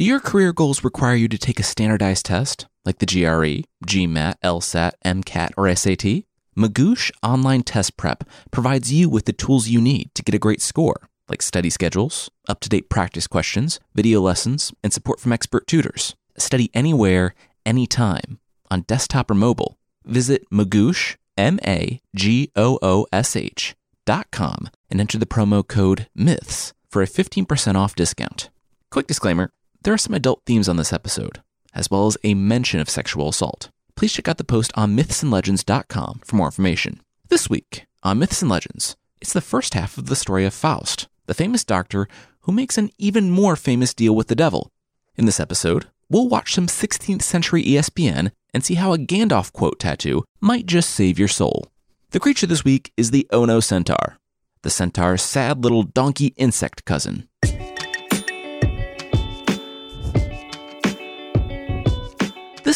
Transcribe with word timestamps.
Do 0.00 0.06
your 0.06 0.18
career 0.18 0.54
goals 0.54 0.82
require 0.82 1.14
you 1.14 1.28
to 1.28 1.36
take 1.36 1.60
a 1.60 1.62
standardized 1.62 2.24
test, 2.24 2.66
like 2.86 3.00
the 3.00 3.04
GRE, 3.04 3.68
GMAT, 3.86 4.36
LSAT, 4.42 4.92
MCAT, 5.04 5.50
or 5.58 5.76
SAT? 5.76 6.24
Magoosh 6.56 7.10
Online 7.22 7.62
Test 7.62 7.98
Prep 7.98 8.24
provides 8.50 8.90
you 8.90 9.10
with 9.10 9.26
the 9.26 9.34
tools 9.34 9.68
you 9.68 9.78
need 9.78 10.08
to 10.14 10.22
get 10.22 10.34
a 10.34 10.38
great 10.38 10.62
score, 10.62 11.10
like 11.28 11.42
study 11.42 11.68
schedules, 11.68 12.30
up 12.48 12.60
to 12.60 12.70
date 12.70 12.88
practice 12.88 13.26
questions, 13.26 13.78
video 13.94 14.22
lessons, 14.22 14.72
and 14.82 14.90
support 14.90 15.20
from 15.20 15.34
expert 15.34 15.66
tutors. 15.66 16.16
Study 16.38 16.70
anywhere, 16.72 17.34
anytime, 17.66 18.40
on 18.70 18.80
desktop 18.86 19.30
or 19.30 19.34
mobile. 19.34 19.76
Visit 20.06 20.48
Magoosh, 20.50 21.16
M 21.36 21.60
A 21.66 22.00
G 22.16 22.50
O 22.56 22.78
O 22.80 23.06
S 23.12 23.36
H, 23.36 23.76
dot 24.06 24.28
com 24.30 24.70
and 24.90 24.98
enter 24.98 25.18
the 25.18 25.26
promo 25.26 25.62
code 25.62 26.08
MYTHS 26.16 26.72
for 26.88 27.02
a 27.02 27.06
15% 27.06 27.74
off 27.74 27.94
discount. 27.94 28.48
Quick 28.90 29.06
disclaimer 29.06 29.50
there 29.82 29.94
are 29.94 29.98
some 29.98 30.14
adult 30.14 30.42
themes 30.44 30.68
on 30.68 30.76
this 30.76 30.92
episode, 30.92 31.40
as 31.74 31.90
well 31.90 32.06
as 32.06 32.18
a 32.22 32.34
mention 32.34 32.80
of 32.80 32.90
sexual 32.90 33.28
assault. 33.28 33.70
Please 33.96 34.12
check 34.12 34.28
out 34.28 34.38
the 34.38 34.44
post 34.44 34.72
on 34.74 34.96
mythsandlegends.com 34.96 36.20
for 36.24 36.36
more 36.36 36.48
information. 36.48 37.00
This 37.28 37.48
week 37.48 37.86
on 38.02 38.18
Myths 38.18 38.42
and 38.42 38.50
Legends, 38.50 38.96
it's 39.20 39.32
the 39.32 39.40
first 39.40 39.74
half 39.74 39.96
of 39.98 40.06
the 40.06 40.16
story 40.16 40.44
of 40.44 40.54
Faust, 40.54 41.08
the 41.26 41.34
famous 41.34 41.64
doctor 41.64 42.08
who 42.40 42.52
makes 42.52 42.78
an 42.78 42.90
even 42.98 43.30
more 43.30 43.56
famous 43.56 43.94
deal 43.94 44.14
with 44.14 44.28
the 44.28 44.34
devil. 44.34 44.70
In 45.16 45.26
this 45.26 45.40
episode, 45.40 45.86
we'll 46.08 46.28
watch 46.28 46.54
some 46.54 46.66
16th 46.66 47.22
century 47.22 47.62
ESPN 47.62 48.32
and 48.52 48.64
see 48.64 48.74
how 48.74 48.92
a 48.92 48.98
Gandalf 48.98 49.52
quote 49.52 49.78
tattoo 49.78 50.24
might 50.40 50.66
just 50.66 50.90
save 50.90 51.18
your 51.18 51.28
soul. 51.28 51.68
The 52.10 52.20
creature 52.20 52.46
this 52.46 52.64
week 52.64 52.92
is 52.96 53.10
the 53.10 53.26
Ono 53.30 53.60
centaur, 53.60 54.18
the 54.62 54.70
centaur's 54.70 55.22
sad 55.22 55.62
little 55.62 55.84
donkey 55.84 56.34
insect 56.36 56.84
cousin. 56.84 57.28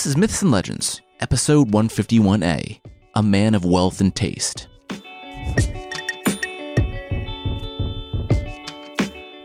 This 0.04 0.10
is 0.10 0.16
Myths 0.18 0.42
and 0.42 0.50
Legends, 0.50 1.00
episode 1.20 1.70
151A 1.70 2.79
A 3.15 3.23
Man 3.23 3.54
of 3.54 3.65
Wealth 3.65 4.02
and 4.02 4.15
Taste. 4.15 4.68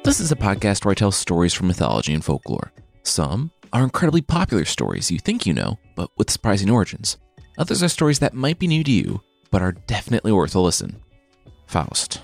This 0.04 0.20
is 0.20 0.34
a 0.34 0.36
podcast 0.36 0.84
where 0.84 0.92
I 0.92 0.96
tell 0.96 1.14
stories 1.14 1.54
from 1.54 1.68
mythology 1.68 2.14
and 2.14 2.26
folklore. 2.26 2.74
Some 3.04 3.52
are 3.72 3.86
incredibly 3.86 4.22
popular 4.22 4.66
stories 4.66 5.10
you 5.10 5.18
think 5.18 5.46
you 5.46 5.54
know, 5.54 5.80
but 5.96 6.12
with 6.18 6.30
surprising 6.30 6.70
origins. 6.70 7.16
Others 7.58 7.82
are 7.82 7.88
stories 7.88 8.20
that 8.20 8.34
might 8.34 8.60
be 8.60 8.68
new 8.68 8.84
to 8.84 8.92
you, 8.92 9.22
but 9.52 9.62
are 9.62 9.72
definitely 9.88 10.34
worth 10.34 10.56
a 10.56 10.60
listen. 10.60 11.02
Faust. 11.68 12.20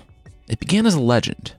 It 0.46 0.60
began 0.60 0.84
as 0.84 0.92
a 0.92 1.00
legend. 1.00 1.54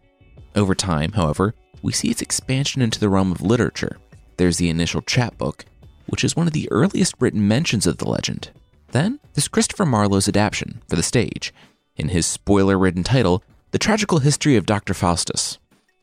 Over 0.56 0.76
time, 0.76 1.14
however, 1.14 1.56
we 1.82 1.92
see 1.92 2.12
its 2.12 2.22
expansion 2.22 2.84
into 2.84 3.00
the 3.00 3.10
realm 3.10 3.32
of 3.32 3.42
literature. 3.42 3.98
There's 4.38 4.58
the 4.58 4.70
initial 4.70 5.02
chapbook, 5.02 5.66
which 6.08 6.24
is 6.24 6.36
one 6.36 6.48
of 6.48 6.54
the 6.54 6.70
earliest 6.72 7.16
written 7.20 7.48
mentions 7.48 7.88
of 7.88 7.98
the 7.98 8.08
legend. 8.08 8.50
Then 8.92 9.20
there's 9.34 9.48
Christopher 9.48 9.86
Marlowe's 9.86 10.28
adaptation 10.28 10.82
for 10.88 10.96
the 10.96 11.04
stage, 11.04 11.54
in 11.96 12.10
his 12.10 12.26
spoiler 12.26 12.78
ridden 12.78 13.04
title, 13.04 13.44
The 13.72 13.80
Tragical 13.80 14.20
History 14.20 14.56
of 14.56 14.66
Dr. 14.66 14.94
Faustus. 14.94 15.58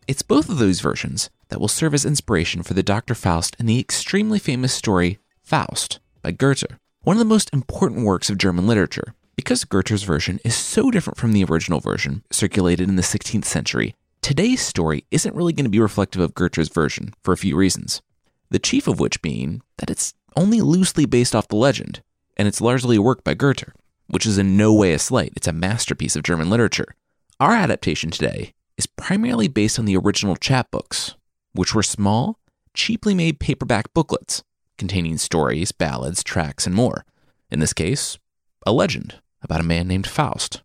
It's 0.06 0.22
both 0.22 0.48
of 0.50 0.58
those 0.58 0.80
versions 0.80 1.30
that 1.48 1.61
will 1.61 1.69
serve 1.69 1.94
as 1.94 2.05
inspiration 2.05 2.62
for 2.62 2.74
the 2.74 2.83
Dr. 2.83 3.14
Faust 3.14 3.56
and 3.58 3.69
the 3.69 3.78
extremely 3.78 4.38
famous 4.38 4.74
story 4.74 5.19
Faust 5.42 5.98
by 6.22 6.33
Goethe, 6.33 6.64
one 7.02 7.16
of 7.16 7.18
the 7.18 7.24
most 7.24 7.52
important 7.52 8.05
works 8.05 8.28
of 8.28 8.39
German 8.39 8.66
literature. 8.66 9.14
Because 9.36 9.64
Goethe's 9.64 10.05
version 10.05 10.41
is 10.44 10.55
so 10.55 10.91
different 10.91 11.16
from 11.16 11.33
the 11.33 11.44
original 11.44 11.80
version 11.80 12.22
circulated 12.30 12.89
in 12.89 12.96
the 12.96 13.02
16th 13.02 13.44
century, 13.44 13.94
today's 14.22 14.61
story 14.61 15.05
isn't 15.11 15.34
really 15.34 15.52
going 15.52 15.64
to 15.64 15.70
be 15.70 15.80
reflective 15.80 16.20
of 16.20 16.34
Goethe's 16.34 16.68
version 16.68 17.12
for 17.22 17.33
a 17.33 17.36
few 17.36 17.56
reasons. 17.56 18.00
The 18.50 18.58
chief 18.58 18.86
of 18.86 19.00
which 19.00 19.22
being 19.22 19.62
that 19.78 19.90
it's 19.90 20.14
only 20.36 20.60
loosely 20.60 21.06
based 21.06 21.34
off 21.34 21.48
the 21.48 21.56
legend, 21.56 22.02
and 22.36 22.48
it's 22.48 22.60
largely 22.60 22.96
a 22.96 23.02
work 23.02 23.24
by 23.24 23.34
Goethe, 23.34 23.72
which 24.08 24.26
is 24.26 24.38
in 24.38 24.56
no 24.56 24.72
way 24.72 24.92
a 24.92 24.98
slight, 24.98 25.32
it's 25.36 25.48
a 25.48 25.52
masterpiece 25.52 26.16
of 26.16 26.22
German 26.22 26.50
literature. 26.50 26.94
Our 27.40 27.52
adaptation 27.52 28.10
today 28.10 28.52
is 28.77 28.86
primarily 28.86 29.48
based 29.48 29.78
on 29.78 29.84
the 29.84 29.96
original 29.96 30.36
chapbooks, 30.36 31.14
which 31.52 31.74
were 31.74 31.83
small, 31.83 32.38
cheaply 32.74 33.14
made 33.14 33.40
paperback 33.40 33.92
booklets 33.94 34.42
containing 34.77 35.18
stories, 35.18 35.72
ballads, 35.72 36.22
tracts, 36.22 36.66
and 36.66 36.74
more. 36.74 37.04
In 37.50 37.60
this 37.60 37.72
case, 37.72 38.18
a 38.66 38.72
legend 38.72 39.20
about 39.42 39.60
a 39.60 39.64
man 39.64 39.86
named 39.86 40.06
Faust. 40.06 40.62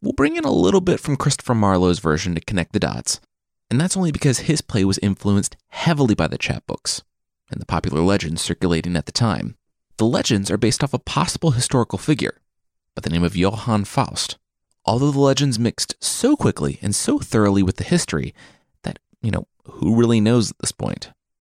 We'll 0.00 0.12
bring 0.12 0.36
in 0.36 0.44
a 0.44 0.50
little 0.50 0.80
bit 0.80 1.00
from 1.00 1.16
Christopher 1.16 1.54
Marlowe's 1.54 1.98
version 1.98 2.34
to 2.34 2.40
connect 2.40 2.72
the 2.72 2.80
dots, 2.80 3.20
and 3.72 3.80
that's 3.80 3.96
only 3.96 4.12
because 4.12 4.40
his 4.40 4.60
play 4.60 4.84
was 4.84 4.98
influenced 4.98 5.56
heavily 5.68 6.14
by 6.14 6.28
the 6.28 6.36
chapbooks 6.36 7.00
and 7.50 7.58
the 7.58 7.64
popular 7.64 8.02
legends 8.02 8.42
circulating 8.42 8.96
at 8.96 9.06
the 9.06 9.12
time. 9.12 9.56
The 9.96 10.04
legends 10.04 10.50
are 10.50 10.58
based 10.58 10.84
off 10.84 10.92
a 10.92 10.98
possible 10.98 11.52
historical 11.52 11.98
figure 11.98 12.38
by 12.94 13.00
the 13.00 13.08
name 13.08 13.24
of 13.24 13.34
Johann 13.34 13.84
Faust. 13.86 14.36
Although 14.84 15.10
the 15.10 15.20
legends 15.20 15.58
mixed 15.58 15.94
so 16.04 16.36
quickly 16.36 16.80
and 16.82 16.94
so 16.94 17.18
thoroughly 17.18 17.62
with 17.62 17.76
the 17.76 17.84
history 17.84 18.34
that, 18.82 18.98
you 19.22 19.30
know, 19.30 19.46
who 19.64 19.96
really 19.96 20.20
knows 20.20 20.50
at 20.50 20.58
this 20.58 20.72
point? 20.72 21.10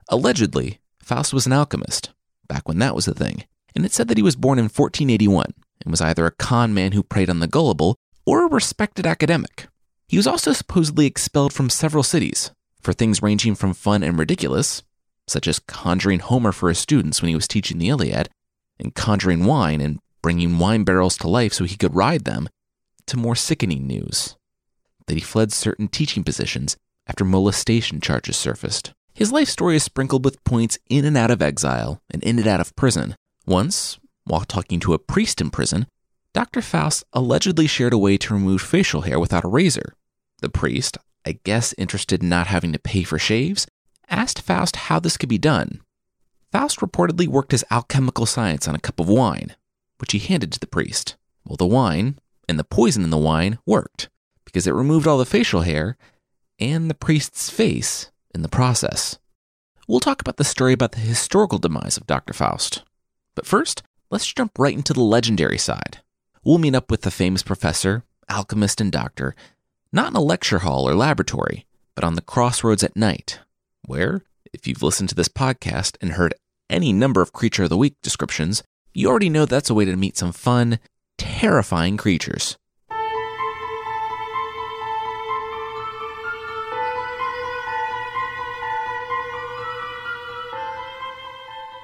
Allegedly, 0.08 0.80
Faust 1.00 1.32
was 1.32 1.46
an 1.46 1.52
alchemist, 1.52 2.10
back 2.48 2.66
when 2.66 2.80
that 2.80 2.96
was 2.96 3.06
a 3.06 3.14
thing, 3.14 3.44
and 3.76 3.84
it 3.84 3.92
said 3.92 4.08
that 4.08 4.18
he 4.18 4.24
was 4.24 4.34
born 4.34 4.58
in 4.58 4.64
1481 4.64 5.54
and 5.82 5.92
was 5.92 6.00
either 6.00 6.26
a 6.26 6.32
con 6.32 6.74
man 6.74 6.90
who 6.90 7.04
preyed 7.04 7.30
on 7.30 7.38
the 7.38 7.46
gullible 7.46 7.94
or 8.26 8.44
a 8.44 8.50
respected 8.50 9.06
academic. 9.06 9.68
He 10.08 10.16
was 10.16 10.26
also 10.26 10.54
supposedly 10.54 11.06
expelled 11.06 11.52
from 11.52 11.68
several 11.68 12.02
cities 12.02 12.50
for 12.80 12.94
things 12.94 13.22
ranging 13.22 13.54
from 13.54 13.74
fun 13.74 14.02
and 14.02 14.18
ridiculous, 14.18 14.82
such 15.26 15.46
as 15.46 15.58
conjuring 15.58 16.20
Homer 16.20 16.52
for 16.52 16.70
his 16.70 16.78
students 16.78 17.20
when 17.20 17.28
he 17.28 17.34
was 17.34 17.46
teaching 17.46 17.78
the 17.78 17.90
Iliad, 17.90 18.30
and 18.78 18.94
conjuring 18.94 19.44
wine 19.44 19.82
and 19.82 19.98
bringing 20.22 20.58
wine 20.58 20.84
barrels 20.84 21.18
to 21.18 21.28
life 21.28 21.52
so 21.52 21.64
he 21.64 21.76
could 21.76 21.94
ride 21.94 22.24
them, 22.24 22.48
to 23.06 23.16
more 23.16 23.36
sickening 23.36 23.86
news 23.86 24.36
that 25.06 25.14
he 25.14 25.20
fled 25.20 25.52
certain 25.52 25.88
teaching 25.88 26.24
positions 26.24 26.76
after 27.06 27.24
molestation 27.24 28.00
charges 28.00 28.36
surfaced. 28.36 28.92
His 29.14 29.32
life 29.32 29.48
story 29.48 29.76
is 29.76 29.82
sprinkled 29.82 30.24
with 30.24 30.42
points 30.44 30.78
in 30.88 31.04
and 31.04 31.16
out 31.16 31.30
of 31.30 31.42
exile 31.42 32.00
and 32.10 32.22
in 32.22 32.38
and 32.38 32.46
out 32.46 32.60
of 32.60 32.76
prison. 32.76 33.16
Once, 33.46 33.98
while 34.24 34.40
talking 34.40 34.78
to 34.80 34.94
a 34.94 34.98
priest 34.98 35.40
in 35.40 35.50
prison, 35.50 35.86
Dr. 36.34 36.60
Faust 36.60 37.04
allegedly 37.12 37.66
shared 37.66 37.92
a 37.92 37.98
way 37.98 38.16
to 38.18 38.34
remove 38.34 38.60
facial 38.60 39.02
hair 39.02 39.18
without 39.18 39.44
a 39.44 39.48
razor. 39.48 39.94
The 40.40 40.48
priest, 40.48 40.98
I 41.26 41.38
guess 41.42 41.74
interested 41.78 42.22
in 42.22 42.28
not 42.28 42.46
having 42.46 42.72
to 42.72 42.78
pay 42.78 43.02
for 43.02 43.18
shaves, 43.18 43.66
asked 44.08 44.42
Faust 44.42 44.76
how 44.76 45.00
this 45.00 45.16
could 45.16 45.28
be 45.28 45.38
done. 45.38 45.80
Faust 46.52 46.80
reportedly 46.80 47.26
worked 47.26 47.52
his 47.52 47.64
alchemical 47.70 48.26
science 48.26 48.68
on 48.68 48.74
a 48.74 48.80
cup 48.80 49.00
of 49.00 49.08
wine, 49.08 49.56
which 49.98 50.12
he 50.12 50.18
handed 50.18 50.52
to 50.52 50.60
the 50.60 50.66
priest. 50.66 51.16
Well, 51.44 51.56
the 51.56 51.66
wine 51.66 52.18
and 52.48 52.58
the 52.58 52.64
poison 52.64 53.04
in 53.04 53.10
the 53.10 53.18
wine 53.18 53.58
worked 53.66 54.08
because 54.44 54.66
it 54.66 54.74
removed 54.74 55.06
all 55.06 55.18
the 55.18 55.26
facial 55.26 55.62
hair 55.62 55.96
and 56.58 56.90
the 56.90 56.94
priest's 56.94 57.50
face 57.50 58.10
in 58.34 58.42
the 58.42 58.48
process. 58.48 59.18
We'll 59.86 60.00
talk 60.00 60.20
about 60.20 60.36
the 60.36 60.44
story 60.44 60.72
about 60.72 60.92
the 60.92 61.00
historical 61.00 61.58
demise 61.58 61.96
of 61.96 62.06
Dr. 62.06 62.32
Faust. 62.32 62.82
But 63.34 63.46
first, 63.46 63.82
let's 64.10 64.32
jump 64.32 64.58
right 64.58 64.74
into 64.74 64.92
the 64.92 65.02
legendary 65.02 65.58
side. 65.58 66.00
We'll 66.48 66.56
meet 66.56 66.74
up 66.74 66.90
with 66.90 67.02
the 67.02 67.10
famous 67.10 67.42
professor, 67.42 68.04
alchemist, 68.30 68.80
and 68.80 68.90
doctor, 68.90 69.34
not 69.92 70.08
in 70.08 70.16
a 70.16 70.20
lecture 70.22 70.60
hall 70.60 70.88
or 70.88 70.94
laboratory, 70.94 71.66
but 71.94 72.04
on 72.04 72.14
the 72.14 72.22
crossroads 72.22 72.82
at 72.82 72.96
night, 72.96 73.40
where, 73.84 74.22
if 74.54 74.66
you've 74.66 74.82
listened 74.82 75.10
to 75.10 75.14
this 75.14 75.28
podcast 75.28 75.98
and 76.00 76.12
heard 76.12 76.32
any 76.70 76.90
number 76.90 77.20
of 77.20 77.34
Creature 77.34 77.64
of 77.64 77.68
the 77.68 77.76
Week 77.76 77.96
descriptions, 78.00 78.62
you 78.94 79.10
already 79.10 79.28
know 79.28 79.44
that's 79.44 79.68
a 79.68 79.74
way 79.74 79.84
to 79.84 79.94
meet 79.94 80.16
some 80.16 80.32
fun, 80.32 80.78
terrifying 81.18 81.98
creatures. 81.98 82.56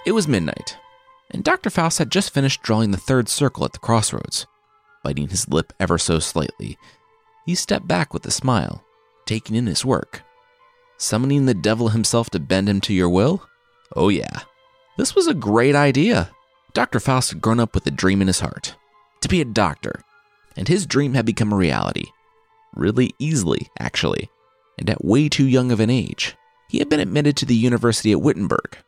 It 0.06 0.12
was 0.12 0.26
midnight, 0.26 0.78
and 1.30 1.44
Dr. 1.44 1.68
Faust 1.68 1.98
had 1.98 2.10
just 2.10 2.32
finished 2.32 2.62
drawing 2.62 2.92
the 2.92 2.96
third 2.96 3.28
circle 3.28 3.66
at 3.66 3.74
the 3.74 3.78
crossroads. 3.78 4.46
Biting 5.04 5.28
his 5.28 5.48
lip 5.48 5.72
ever 5.78 5.98
so 5.98 6.18
slightly, 6.18 6.78
he 7.44 7.54
stepped 7.54 7.86
back 7.86 8.14
with 8.14 8.24
a 8.26 8.30
smile, 8.30 8.82
taking 9.26 9.54
in 9.54 9.66
his 9.66 9.84
work. 9.84 10.22
Summoning 10.96 11.44
the 11.44 11.54
devil 11.54 11.90
himself 11.90 12.30
to 12.30 12.40
bend 12.40 12.68
him 12.68 12.80
to 12.80 12.94
your 12.94 13.10
will? 13.10 13.46
Oh, 13.94 14.08
yeah. 14.08 14.40
This 14.96 15.14
was 15.14 15.26
a 15.26 15.34
great 15.34 15.74
idea. 15.74 16.30
Dr. 16.72 17.00
Faust 17.00 17.30
had 17.30 17.42
grown 17.42 17.60
up 17.60 17.74
with 17.74 17.86
a 17.86 17.90
dream 17.90 18.22
in 18.22 18.28
his 18.28 18.40
heart 18.40 18.76
to 19.20 19.28
be 19.28 19.40
a 19.40 19.44
doctor, 19.44 20.00
and 20.56 20.68
his 20.68 20.86
dream 20.86 21.14
had 21.14 21.26
become 21.26 21.52
a 21.52 21.56
reality. 21.56 22.06
Really 22.74 23.14
easily, 23.18 23.68
actually, 23.78 24.30
and 24.78 24.88
at 24.88 25.04
way 25.04 25.28
too 25.28 25.46
young 25.46 25.70
of 25.70 25.80
an 25.80 25.90
age. 25.90 26.34
He 26.68 26.78
had 26.78 26.88
been 26.88 27.00
admitted 27.00 27.36
to 27.38 27.46
the 27.46 27.54
University 27.54 28.12
at 28.12 28.22
Wittenberg, 28.22 28.78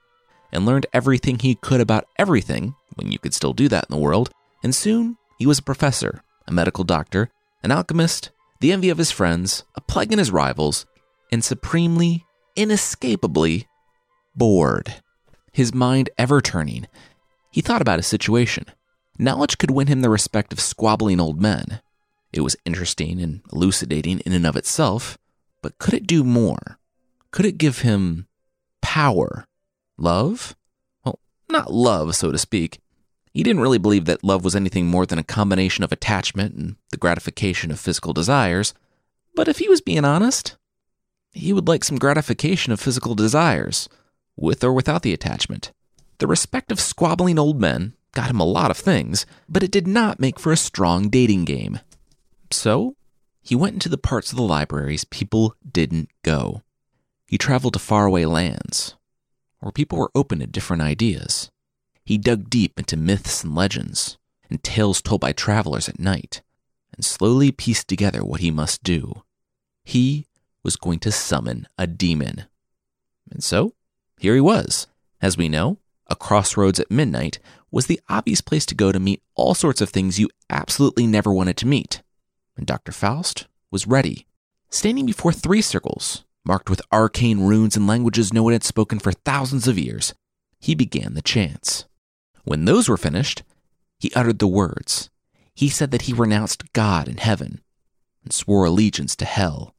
and 0.50 0.64
learned 0.64 0.86
everything 0.92 1.38
he 1.38 1.56
could 1.56 1.80
about 1.80 2.08
everything, 2.18 2.74
when 2.94 3.12
you 3.12 3.18
could 3.18 3.34
still 3.34 3.52
do 3.52 3.68
that 3.68 3.86
in 3.88 3.94
the 3.94 4.02
world, 4.02 4.30
and 4.62 4.74
soon 4.74 5.18
he 5.38 5.46
was 5.46 5.58
a 5.58 5.62
professor, 5.62 6.22
a 6.46 6.52
medical 6.52 6.84
doctor, 6.84 7.30
an 7.62 7.72
alchemist, 7.72 8.30
the 8.60 8.72
envy 8.72 8.88
of 8.88 8.98
his 8.98 9.10
friends, 9.10 9.64
a 9.74 9.80
plague 9.80 10.12
in 10.12 10.18
his 10.18 10.30
rivals, 10.30 10.86
and 11.30 11.44
supremely, 11.44 12.24
inescapably, 12.54 13.66
bored. 14.34 15.02
His 15.52 15.74
mind 15.74 16.10
ever 16.18 16.40
turning, 16.40 16.86
he 17.50 17.60
thought 17.60 17.82
about 17.82 17.98
his 17.98 18.06
situation. 18.06 18.66
Knowledge 19.18 19.58
could 19.58 19.70
win 19.70 19.86
him 19.86 20.02
the 20.02 20.10
respect 20.10 20.52
of 20.52 20.60
squabbling 20.60 21.20
old 21.20 21.40
men. 21.40 21.80
It 22.32 22.40
was 22.40 22.56
interesting 22.64 23.20
and 23.20 23.40
elucidating 23.52 24.20
in 24.20 24.32
and 24.32 24.46
of 24.46 24.56
itself, 24.56 25.16
but 25.62 25.78
could 25.78 25.94
it 25.94 26.06
do 26.06 26.22
more? 26.22 26.78
Could 27.30 27.46
it 27.46 27.58
give 27.58 27.80
him 27.80 28.26
power? 28.82 29.46
Love? 29.96 30.54
Well, 31.04 31.18
not 31.48 31.72
love, 31.72 32.14
so 32.14 32.30
to 32.30 32.38
speak. 32.38 32.80
He 33.36 33.42
didn't 33.42 33.60
really 33.60 33.76
believe 33.76 34.06
that 34.06 34.24
love 34.24 34.44
was 34.44 34.56
anything 34.56 34.86
more 34.86 35.04
than 35.04 35.18
a 35.18 35.22
combination 35.22 35.84
of 35.84 35.92
attachment 35.92 36.54
and 36.54 36.76
the 36.90 36.96
gratification 36.96 37.70
of 37.70 37.78
physical 37.78 38.14
desires. 38.14 38.72
But 39.34 39.46
if 39.46 39.58
he 39.58 39.68
was 39.68 39.82
being 39.82 40.06
honest, 40.06 40.56
he 41.32 41.52
would 41.52 41.68
like 41.68 41.84
some 41.84 41.98
gratification 41.98 42.72
of 42.72 42.80
physical 42.80 43.14
desires, 43.14 43.90
with 44.36 44.64
or 44.64 44.72
without 44.72 45.02
the 45.02 45.12
attachment. 45.12 45.70
The 46.16 46.26
respect 46.26 46.72
of 46.72 46.80
squabbling 46.80 47.38
old 47.38 47.60
men 47.60 47.92
got 48.12 48.30
him 48.30 48.40
a 48.40 48.44
lot 48.44 48.70
of 48.70 48.78
things, 48.78 49.26
but 49.50 49.62
it 49.62 49.70
did 49.70 49.86
not 49.86 50.18
make 50.18 50.40
for 50.40 50.50
a 50.50 50.56
strong 50.56 51.10
dating 51.10 51.44
game. 51.44 51.80
So, 52.50 52.96
he 53.42 53.54
went 53.54 53.74
into 53.74 53.90
the 53.90 53.98
parts 53.98 54.32
of 54.32 54.36
the 54.36 54.44
libraries 54.44 55.04
people 55.04 55.54
didn't 55.70 56.08
go. 56.22 56.62
He 57.26 57.36
traveled 57.36 57.74
to 57.74 57.80
faraway 57.80 58.24
lands, 58.24 58.94
where 59.60 59.72
people 59.72 59.98
were 59.98 60.10
open 60.14 60.38
to 60.38 60.46
different 60.46 60.80
ideas. 60.80 61.50
He 62.06 62.18
dug 62.18 62.48
deep 62.48 62.78
into 62.78 62.96
myths 62.96 63.42
and 63.42 63.52
legends, 63.52 64.16
and 64.48 64.62
tales 64.62 65.02
told 65.02 65.20
by 65.20 65.32
travelers 65.32 65.88
at 65.88 65.98
night, 65.98 66.40
and 66.94 67.04
slowly 67.04 67.50
pieced 67.50 67.88
together 67.88 68.24
what 68.24 68.40
he 68.40 68.52
must 68.52 68.84
do. 68.84 69.24
He 69.84 70.28
was 70.62 70.76
going 70.76 71.00
to 71.00 71.10
summon 71.10 71.66
a 71.76 71.88
demon. 71.88 72.44
And 73.28 73.42
so, 73.42 73.74
here 74.20 74.34
he 74.34 74.40
was. 74.40 74.86
As 75.20 75.36
we 75.36 75.48
know, 75.48 75.78
a 76.06 76.14
crossroads 76.14 76.78
at 76.78 76.92
midnight 76.92 77.40
was 77.72 77.86
the 77.86 78.00
obvious 78.08 78.40
place 78.40 78.64
to 78.66 78.76
go 78.76 78.92
to 78.92 79.00
meet 79.00 79.20
all 79.34 79.54
sorts 79.54 79.80
of 79.80 79.90
things 79.90 80.20
you 80.20 80.30
absolutely 80.48 81.08
never 81.08 81.32
wanted 81.32 81.56
to 81.56 81.66
meet. 81.66 82.02
And 82.56 82.66
Dr. 82.66 82.92
Faust 82.92 83.48
was 83.72 83.88
ready, 83.88 84.28
standing 84.70 85.06
before 85.06 85.32
three 85.32 85.60
circles 85.60 86.22
marked 86.44 86.70
with 86.70 86.80
arcane 86.92 87.40
runes 87.40 87.76
and 87.76 87.88
languages 87.88 88.32
no 88.32 88.44
one 88.44 88.52
had 88.52 88.62
spoken 88.62 89.00
for 89.00 89.10
thousands 89.10 89.66
of 89.66 89.76
years. 89.76 90.14
He 90.60 90.76
began 90.76 91.14
the 91.14 91.20
chants. 91.22 91.84
When 92.46 92.64
those 92.64 92.88
were 92.88 92.96
finished, 92.96 93.42
he 93.98 94.12
uttered 94.14 94.38
the 94.38 94.46
words. 94.46 95.10
He 95.52 95.68
said 95.68 95.90
that 95.90 96.02
he 96.02 96.12
renounced 96.12 96.72
God 96.72 97.08
and 97.08 97.18
heaven 97.18 97.60
and 98.22 98.32
swore 98.32 98.64
allegiance 98.64 99.16
to 99.16 99.24
hell. 99.24 99.74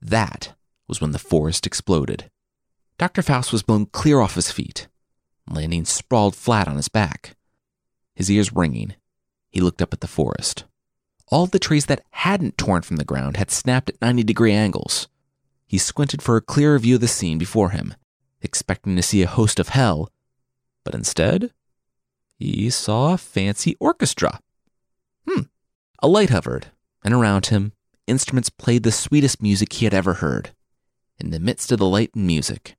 That 0.00 0.54
was 0.86 1.00
when 1.00 1.10
the 1.10 1.18
forest 1.18 1.66
exploded. 1.66 2.30
Dr. 2.98 3.20
Faust 3.20 3.52
was 3.52 3.64
blown 3.64 3.86
clear 3.86 4.20
off 4.20 4.36
his 4.36 4.52
feet, 4.52 4.86
landing 5.50 5.84
sprawled 5.84 6.36
flat 6.36 6.68
on 6.68 6.76
his 6.76 6.88
back. 6.88 7.36
His 8.14 8.30
ears 8.30 8.52
ringing, 8.52 8.94
he 9.50 9.60
looked 9.60 9.82
up 9.82 9.92
at 9.92 10.00
the 10.00 10.06
forest. 10.06 10.64
All 11.32 11.46
the 11.46 11.58
trees 11.58 11.86
that 11.86 12.04
hadn't 12.10 12.56
torn 12.56 12.82
from 12.82 12.96
the 12.96 13.04
ground 13.04 13.38
had 13.38 13.50
snapped 13.50 13.88
at 13.88 14.00
90 14.00 14.22
degree 14.22 14.52
angles. 14.52 15.08
He 15.66 15.78
squinted 15.78 16.22
for 16.22 16.36
a 16.36 16.40
clearer 16.40 16.78
view 16.78 16.94
of 16.94 17.00
the 17.00 17.08
scene 17.08 17.38
before 17.38 17.70
him, 17.70 17.94
expecting 18.40 18.94
to 18.94 19.02
see 19.02 19.22
a 19.22 19.26
host 19.26 19.58
of 19.58 19.70
hell, 19.70 20.12
but 20.84 20.94
instead, 20.94 21.50
he 22.38 22.70
saw 22.70 23.14
a 23.14 23.18
fancy 23.18 23.76
orchestra. 23.80 24.40
Hmm. 25.28 25.42
A 26.02 26.08
light 26.08 26.30
hovered, 26.30 26.66
and 27.04 27.14
around 27.14 27.46
him, 27.46 27.72
instruments 28.06 28.50
played 28.50 28.82
the 28.82 28.92
sweetest 28.92 29.42
music 29.42 29.72
he 29.72 29.86
had 29.86 29.94
ever 29.94 30.14
heard. 30.14 30.50
In 31.18 31.30
the 31.30 31.40
midst 31.40 31.72
of 31.72 31.78
the 31.78 31.86
light 31.86 32.10
and 32.14 32.26
music, 32.26 32.76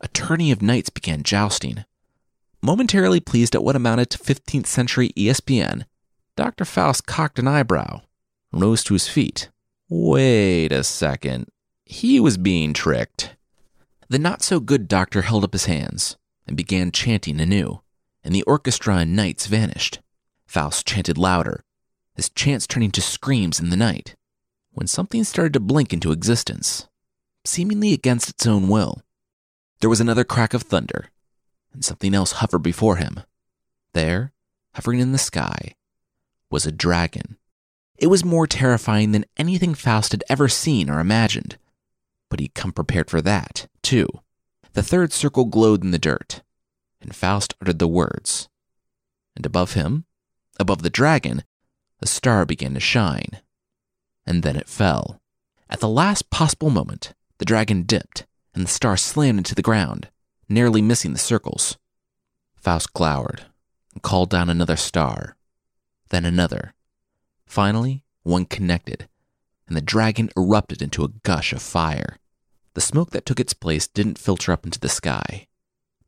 a 0.00 0.08
tourney 0.08 0.50
of 0.50 0.62
knights 0.62 0.90
began 0.90 1.22
jousting. 1.22 1.84
Momentarily 2.62 3.20
pleased 3.20 3.54
at 3.54 3.64
what 3.64 3.76
amounted 3.76 4.10
to 4.10 4.18
15th 4.18 4.66
century 4.66 5.10
ESPN, 5.16 5.84
Dr. 6.36 6.64
Faust 6.64 7.06
cocked 7.06 7.38
an 7.38 7.48
eyebrow 7.48 8.02
rose 8.52 8.82
to 8.84 8.94
his 8.94 9.08
feet. 9.08 9.48
Wait 9.88 10.72
a 10.72 10.84
second. 10.84 11.48
He 11.84 12.20
was 12.20 12.36
being 12.36 12.72
tricked. 12.72 13.36
The 14.08 14.18
not 14.18 14.42
so 14.42 14.60
good 14.60 14.88
doctor 14.88 15.22
held 15.22 15.44
up 15.44 15.52
his 15.52 15.66
hands 15.66 16.16
and 16.46 16.56
began 16.56 16.92
chanting 16.92 17.40
anew, 17.40 17.80
and 18.22 18.34
the 18.34 18.42
orchestra 18.42 18.96
and 18.96 19.16
knights 19.16 19.46
vanished. 19.46 20.00
Faust 20.46 20.86
chanted 20.86 21.16
louder, 21.16 21.64
his 22.14 22.28
chants 22.28 22.66
turning 22.66 22.90
to 22.90 23.00
screams 23.00 23.60
in 23.60 23.70
the 23.70 23.76
night, 23.76 24.16
when 24.72 24.86
something 24.86 25.24
started 25.24 25.52
to 25.52 25.60
blink 25.60 25.92
into 25.92 26.12
existence, 26.12 26.88
seemingly 27.44 27.92
against 27.92 28.28
its 28.28 28.46
own 28.46 28.68
will. 28.68 29.02
There 29.80 29.90
was 29.90 30.00
another 30.00 30.24
crack 30.24 30.52
of 30.52 30.62
thunder, 30.62 31.10
and 31.72 31.84
something 31.84 32.14
else 32.14 32.32
hovered 32.32 32.62
before 32.62 32.96
him. 32.96 33.20
There, 33.92 34.32
hovering 34.74 35.00
in 35.00 35.12
the 35.12 35.18
sky, 35.18 35.74
was 36.50 36.66
a 36.66 36.72
dragon. 36.72 37.36
It 37.96 38.08
was 38.08 38.24
more 38.24 38.46
terrifying 38.46 39.12
than 39.12 39.26
anything 39.36 39.74
Faust 39.74 40.12
had 40.12 40.24
ever 40.28 40.48
seen 40.48 40.90
or 40.90 41.00
imagined, 41.00 41.58
but 42.28 42.40
he'd 42.40 42.54
come 42.54 42.72
prepared 42.72 43.10
for 43.10 43.20
that, 43.20 43.68
too. 43.82 44.08
The 44.72 44.82
third 44.82 45.12
circle 45.12 45.44
glowed 45.44 45.82
in 45.82 45.90
the 45.90 45.98
dirt, 45.98 46.42
and 47.00 47.14
Faust 47.14 47.54
uttered 47.60 47.78
the 47.78 47.88
words. 47.88 48.48
And 49.36 49.46
above 49.46 49.72
him, 49.74 50.04
above 50.58 50.82
the 50.82 50.90
dragon, 50.90 51.44
a 52.00 52.06
star 52.06 52.44
began 52.44 52.74
to 52.74 52.80
shine. 52.80 53.40
And 54.26 54.42
then 54.42 54.56
it 54.56 54.68
fell. 54.68 55.20
At 55.68 55.80
the 55.80 55.88
last 55.88 56.30
possible 56.30 56.70
moment, 56.70 57.14
the 57.38 57.44
dragon 57.44 57.84
dipped, 57.84 58.26
and 58.54 58.64
the 58.64 58.70
star 58.70 58.96
slammed 58.96 59.38
into 59.38 59.54
the 59.54 59.62
ground, 59.62 60.10
nearly 60.48 60.82
missing 60.82 61.12
the 61.12 61.18
circles. 61.18 61.78
Faust 62.56 62.92
glowered 62.92 63.44
and 63.94 64.02
called 64.02 64.30
down 64.30 64.50
another 64.50 64.76
star, 64.76 65.36
then 66.10 66.24
another. 66.24 66.74
Finally, 67.46 68.04
one 68.22 68.44
connected, 68.44 69.08
and 69.66 69.76
the 69.76 69.80
dragon 69.80 70.30
erupted 70.36 70.82
into 70.82 71.04
a 71.04 71.12
gush 71.22 71.52
of 71.52 71.62
fire. 71.62 72.18
The 72.74 72.80
smoke 72.80 73.10
that 73.10 73.24
took 73.24 73.40
its 73.40 73.54
place 73.54 73.86
didn't 73.86 74.18
filter 74.18 74.52
up 74.52 74.64
into 74.64 74.78
the 74.78 74.88
sky, 74.88 75.46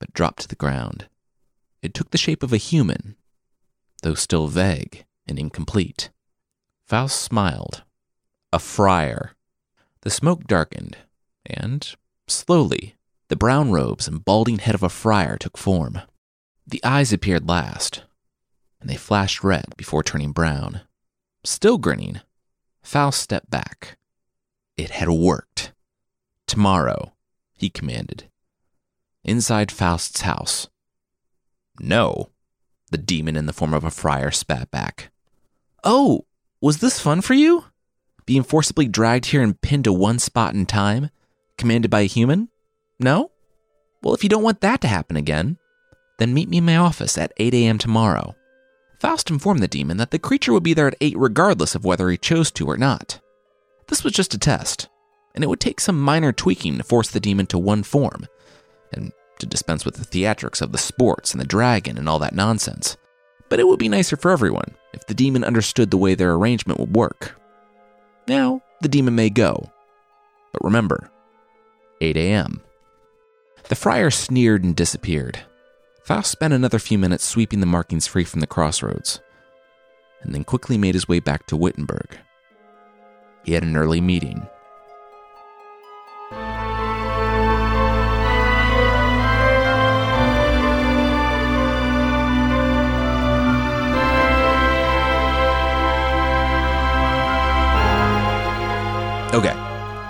but 0.03 0.13
dropped 0.13 0.41
to 0.41 0.49
the 0.49 0.57
ground. 0.57 1.07
It 1.81 1.95
took 1.95 2.11
the 2.11 2.19
shape 2.19 2.43
of 2.43 2.53
a 2.53 2.57
human, 2.57 3.15
though 4.03 4.15
still 4.15 4.49
vague 4.49 5.05
and 5.29 5.39
incomplete. 5.39 6.11
Faust 6.89 7.23
smiled. 7.23 7.85
A 8.53 8.59
friar. 8.59 9.37
The 10.01 10.11
smoke 10.11 10.49
darkened, 10.49 10.97
and, 11.47 11.89
slowly, 12.27 12.97
the 13.29 13.37
brown 13.37 13.71
robes 13.71 14.09
and 14.09 14.25
balding 14.25 14.59
head 14.59 14.75
of 14.75 14.83
a 14.83 14.89
friar 14.89 15.37
took 15.39 15.57
form. 15.57 16.01
The 16.67 16.83
eyes 16.83 17.13
appeared 17.13 17.49
last, 17.49 18.03
and 18.81 18.91
they 18.91 18.97
flashed 18.97 19.45
red 19.45 19.67
before 19.77 20.03
turning 20.03 20.33
brown. 20.33 20.81
Still 21.45 21.79
grinning, 21.79 22.21
Faust 22.83 23.21
stepped 23.21 23.51
back. 23.51 23.99
It 24.77 24.91
had 24.91 25.11
worked. 25.11 25.73
Tomorrow, 26.49 27.13
he 27.57 27.71
commanded. 27.71 28.32
Inside 29.25 29.71
Faust's 29.71 30.23
house. 30.23 30.69
No, 31.81 32.31
the 32.91 32.99
demon 32.99 33.37
in 33.37 33.47
the 33.47 33.53
form 33.53 33.73
of 33.73 33.85
a 33.85 33.91
friar 33.91 34.31
spat 34.31 34.71
back. 34.71 35.11
Oh, 35.85 36.27
was 36.61 36.79
this 36.79 36.99
fun 36.99 37.21
for 37.21 37.35
you? 37.35 37.65
Being 38.27 38.43
forcibly 38.43 38.87
dragged 38.89 39.27
here 39.27 39.43
and 39.43 39.61
pinned 39.61 39.85
to 39.85 39.93
one 39.93 40.19
spot 40.19 40.55
in 40.55 40.67
time, 40.67 41.11
commanded 41.57 41.91
by 41.91 42.01
a 42.01 42.05
human? 42.05 42.49
No? 42.99 43.31
Well, 44.03 44.15
if 44.15 44.23
you 44.23 44.29
don't 44.29 44.43
want 44.43 44.61
that 44.61 44.81
to 44.81 44.89
happen 44.89 45.17
again, 45.17 45.57
then 46.19 46.35
meet 46.35 46.49
me 46.49 46.59
in 46.59 46.65
my 46.65 46.77
office 46.77 47.17
at 47.17 47.33
8 47.37 47.55
a.m. 47.55 47.79
tomorrow. 47.79 48.35
Faust 49.01 49.31
informed 49.31 49.61
the 49.61 49.69
demon 49.69 49.97
that 49.97 50.11
the 50.11 50.19
creature 50.19 50.53
would 50.53 50.63
be 50.63 50.75
there 50.75 50.89
at 50.89 50.97
8 51.01 51.17
regardless 51.17 51.75
of 51.75 51.85
whether 51.85 52.09
he 52.11 52.17
chose 52.17 52.51
to 52.53 52.67
or 52.69 52.77
not. 52.77 53.21
This 53.89 54.05
was 54.05 54.13
just 54.13 54.35
a 54.35 54.39
test, 54.39 54.89
and 55.35 55.43
it 55.43 55.47
would 55.49 55.61
take 55.61 55.81
some 55.81 56.01
minor 56.01 56.33
tweaking 56.33 56.79
to 56.79 56.85
force 56.85 57.11
the 57.11 57.21
demon 57.21 57.47
to 57.47 57.59
one 57.59 57.83
form, 57.83 58.27
and 58.93 59.13
to 59.39 59.47
dispense 59.47 59.85
with 59.85 59.97
the 59.97 60.05
theatrics 60.05 60.63
of 60.63 60.73
the 60.73 60.79
sports 60.79 61.33
and 61.33 61.41
the 61.41 61.47
dragon 61.47 61.99
and 61.99 62.09
all 62.09 62.19
that 62.19 62.35
nonsense. 62.35 62.97
But 63.49 63.61
it 63.61 63.67
would 63.67 63.79
be 63.79 63.89
nicer 63.89 64.17
for 64.17 64.31
everyone 64.31 64.77
if 64.93 65.07
the 65.07 65.15
demon 65.15 65.45
understood 65.45 65.91
the 65.91 65.99
way 65.99 66.15
their 66.15 66.33
arrangement 66.33 66.81
would 66.81 66.95
work. 66.95 67.35
Now, 68.29 68.63
the 68.81 68.89
demon 68.89 69.15
may 69.15 69.31
go. 69.31 69.71
But 70.53 70.65
remember, 70.65 71.11
8 72.01 72.17
a.m. 72.17 72.63
The 73.69 73.75
friar 73.75 74.11
sneered 74.11 74.65
and 74.65 74.77
disappeared. 74.77 75.41
Faust 76.05 76.31
spent 76.31 76.53
another 76.53 76.79
few 76.79 76.99
minutes 76.99 77.25
sweeping 77.25 77.61
the 77.61 77.67
markings 77.67 78.07
free 78.07 78.25
from 78.25 78.41
the 78.41 78.47
crossroads, 78.47 79.21
and 80.23 80.35
then 80.35 80.45
quickly 80.45 80.77
made 80.77 80.95
his 80.95 81.09
way 81.09 81.21
back 81.21 81.47
to 81.47 81.57
Wittenberg. 81.57 82.19
He 83.45 83.53
had 83.53 83.63
an 83.63 83.77
early 83.77 84.01
meeting. 84.01 84.47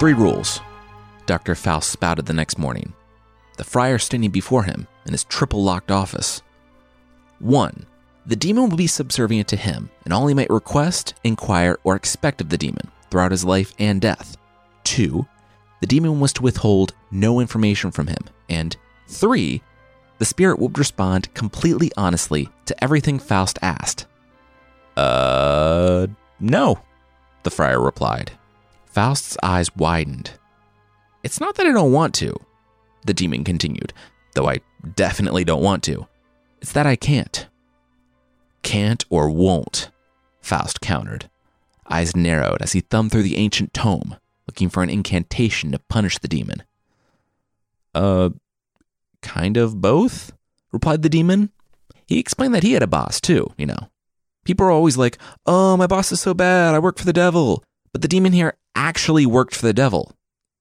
Three 0.03 0.15
rules, 0.15 0.61
Dr. 1.27 1.55
Faust 1.55 1.89
spouted 1.89 2.27
the 2.27 2.33
next 2.33 2.59
morning. 2.59 2.93
the 3.57 3.63
friar 3.63 4.01
standing 4.01 4.33
before 4.33 4.65
him 4.65 4.89
in 5.07 5.13
his 5.13 5.23
triple 5.23 5.63
locked 5.63 5.93
office. 5.93 6.43
One, 7.39 7.87
the 8.27 8.35
demon 8.35 8.69
would 8.69 8.77
be 8.77 8.89
subservient 8.89 9.47
to 9.47 9.57
him 9.57 9.91
in 10.05 10.11
all 10.11 10.27
he 10.27 10.35
might 10.35 10.51
request, 10.51 11.15
inquire, 11.23 11.79
or 11.85 11.95
expect 11.95 12.41
of 12.41 12.49
the 12.49 12.59
demon 12.59 12.91
throughout 13.13 13.31
his 13.31 13.45
life 13.45 13.75
and 13.79 14.01
death. 14.01 14.37
Two, 14.83 15.29
the 15.81 15.87
demon 15.87 16.19
was 16.19 16.33
to 16.33 16.43
withhold 16.43 16.95
no 17.13 17.39
information 17.39 17.93
from 17.93 18.09
him. 18.09 18.25
And 18.49 18.77
three, 19.07 19.63
the 20.19 20.25
spirit 20.25 20.59
would 20.59 20.79
respond 20.79 21.33
completely 21.33 21.93
honestly 21.97 22.49
to 22.67 22.83
everything 22.83 23.21
Faust 23.21 23.57
asked. 23.63 24.07
Uh, 24.97 26.09
no, 26.41 26.81
the 27.45 27.53
friar 27.53 27.81
replied. 27.81 28.33
Faust's 28.93 29.39
eyes 29.43 29.75
widened. 29.75 30.33
It's 31.23 31.41
not 31.41 31.55
that 31.57 31.67
I 31.67 31.73
don't 31.73 31.93
want 31.93 32.15
to, 32.17 32.35
the 33.07 33.15
demon 33.15 33.43
continued, 33.43 33.93
though 34.35 34.49
I 34.49 34.61
definitely 34.97 35.45
don't 35.45 35.63
want 35.63 35.83
to. 35.85 36.07
It's 36.61 36.73
that 36.73 36.87
I 36.87 36.97
can't. 36.97 37.49
Can't 38.63 39.05
or 39.09 39.31
won't, 39.31 39.91
Faust 40.41 40.81
countered. 40.81 41.31
Eyes 41.89 42.15
narrowed 42.15 42.61
as 42.61 42.73
he 42.73 42.81
thumbed 42.81 43.13
through 43.13 43.23
the 43.23 43.37
ancient 43.37 43.73
tome, 43.73 44.17
looking 44.47 44.69
for 44.69 44.83
an 44.83 44.91
incantation 44.91 45.73
to 45.73 45.79
punish 45.79 46.19
the 46.19 46.29
demon. 46.29 46.63
Uh, 47.95 48.31
kind 49.23 49.57
of 49.57 49.81
both, 49.81 50.33
replied 50.71 51.03
the 51.03 51.09
demon. 51.09 51.51
He 52.07 52.19
explained 52.19 52.55
that 52.55 52.63
he 52.63 52.73
had 52.73 52.83
a 52.83 52.87
boss 52.87 53.21
too, 53.21 53.53
you 53.57 53.67
know. 53.67 53.89
People 54.45 54.67
are 54.67 54.71
always 54.71 54.97
like, 54.97 55.19
oh, 55.47 55.77
my 55.77 55.87
boss 55.87 56.13
is 56.13 56.21
so 56.21 56.35
bad, 56.35 56.75
I 56.75 56.79
work 56.79 56.99
for 56.99 57.05
the 57.05 57.13
devil. 57.13 57.65
But 57.93 58.03
the 58.03 58.09
demon 58.09 58.33
here 58.33 58.57
actually 58.75 59.27
worked 59.27 59.55
for 59.55 59.67
the 59.67 59.73
devil. 59.73 60.13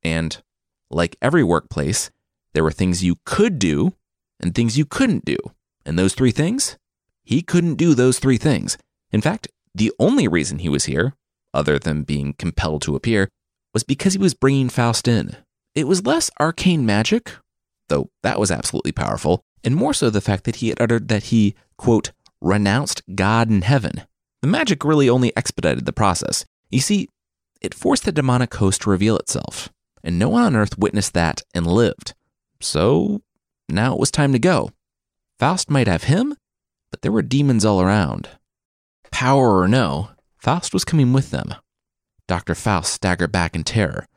And, 0.04 0.42
like 0.90 1.16
every 1.22 1.44
workplace, 1.44 2.12
there 2.54 2.64
were 2.64 2.72
things 2.72 3.04
you 3.04 3.18
could 3.26 3.60
do 3.60 3.94
and 4.40 4.54
things 4.54 4.78
you 4.78 4.86
couldn't 4.86 5.26
do. 5.26 5.38
And 5.86 5.98
those 5.98 6.14
three 6.14 6.32
things? 6.32 6.78
He 7.24 7.42
couldn't 7.42 7.76
do 7.76 7.94
those 7.94 8.20
three 8.20 8.38
things. 8.38 8.78
In 9.12 9.22
fact, 9.22 9.48
the 9.74 9.92
only 10.00 10.28
reason 10.28 10.60
he 10.60 10.70
was 10.70 10.86
here, 10.86 11.16
other 11.54 11.80
than 11.80 12.04
being 12.04 12.34
compelled 12.34 12.82
to 12.84 12.96
appear, 12.96 13.30
was 13.74 13.84
because 13.84 14.14
he 14.14 14.20
was 14.20 14.34
bringing 14.34 14.70
Faust 14.70 15.08
in. 15.08 15.38
It 15.74 15.88
was 15.88 16.06
less 16.06 16.30
arcane 16.40 16.86
magic, 16.86 17.34
though 17.88 18.10
that 18.24 18.40
was 18.40 18.52
absolutely 18.52 18.92
powerful, 18.92 19.42
and 19.64 19.76
more 19.76 19.94
so 19.94 20.10
the 20.10 20.22
fact 20.22 20.44
that 20.44 20.58
he 20.58 20.70
had 20.70 20.82
uttered 20.82 21.08
that 21.08 21.26
he, 21.26 21.56
quote, 21.78 22.12
renounced 22.42 23.02
God 23.16 23.50
in 23.50 23.62
heaven. 23.62 24.04
The 24.42 24.48
magic 24.48 24.84
really 24.84 25.10
only 25.10 25.32
expedited 25.38 25.86
the 25.86 25.94
process. 25.94 26.46
You 26.70 26.82
see, 26.82 27.08
it 27.62 27.74
forced 27.74 28.06
the 28.06 28.12
demonic 28.12 28.54
host 28.56 28.82
to 28.82 28.90
reveal 28.90 29.18
itself, 29.18 29.70
and 30.04 30.18
no 30.18 30.30
one 30.30 30.44
on 30.44 30.56
earth 30.56 30.78
witnessed 30.78 31.14
that 31.14 31.44
and 31.54 31.68
lived. 31.68 32.14
So 32.60 33.22
now 33.70 33.94
it 33.94 34.00
was 34.00 34.12
time 34.12 34.34
to 34.34 34.40
go. 34.40 34.72
Faust 35.40 35.70
might 35.70 35.88
have 35.88 36.04
him, 36.04 36.36
but 36.90 37.02
there 37.02 37.12
were 37.12 37.22
demons 37.22 37.64
all 37.64 37.82
around. 37.82 38.30
Power 39.12 39.60
or 39.60 39.68
no, 39.68 40.10
Faust 40.38 40.74
was 40.74 40.86
coming 40.86 41.14
with 41.14 41.32
them. 41.32 41.54
Dr. 42.28 42.56
Faust 42.56 42.94
staggered 42.94 43.32
back 43.32 43.56
in 43.56 43.64
terror. 43.64 44.08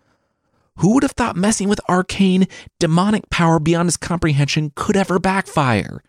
Who 0.79 0.95
would 0.95 1.03
have 1.03 1.13
thought 1.13 1.37
messing 1.37 1.69
with 1.69 1.81
arcane, 1.89 2.47
demonic 2.81 3.31
power 3.31 3.59
beyond 3.59 3.87
his 3.87 3.97
comprehension 3.97 4.73
could 4.75 4.97
ever 4.97 5.19
backfire? 5.19 6.03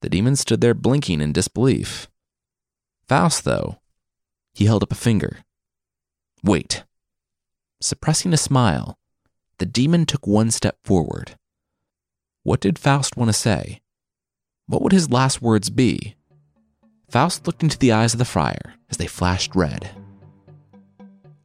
The 0.00 0.08
demon 0.08 0.36
stood 0.36 0.60
there 0.60 0.74
blinking 0.74 1.20
in 1.20 1.32
disbelief. 1.32 2.08
Faust, 3.06 3.44
though, 3.44 3.78
he 4.52 4.66
held 4.66 4.82
up 4.82 4.92
a 4.92 4.96
finger. 4.96 5.38
Wait. 6.44 6.84
Suppressing 7.80 8.34
a 8.34 8.36
smile, 8.36 8.98
the 9.56 9.64
demon 9.64 10.04
took 10.04 10.26
one 10.26 10.50
step 10.50 10.76
forward. 10.84 11.36
What 12.42 12.60
did 12.60 12.78
Faust 12.78 13.16
want 13.16 13.30
to 13.30 13.32
say? 13.32 13.80
What 14.66 14.82
would 14.82 14.92
his 14.92 15.10
last 15.10 15.40
words 15.40 15.70
be? 15.70 16.16
Faust 17.08 17.46
looked 17.46 17.62
into 17.62 17.78
the 17.78 17.92
eyes 17.92 18.12
of 18.12 18.18
the 18.18 18.26
friar 18.26 18.74
as 18.90 18.98
they 18.98 19.06
flashed 19.06 19.56
red. 19.56 19.88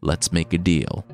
Let's 0.02 0.34
make 0.34 0.52
a 0.52 0.58
deal. 0.58 1.06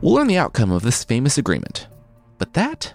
We'll 0.00 0.14
learn 0.14 0.26
the 0.26 0.38
outcome 0.38 0.72
of 0.72 0.82
this 0.82 1.04
famous 1.04 1.38
agreement, 1.38 1.86
but 2.38 2.54
that 2.54 2.94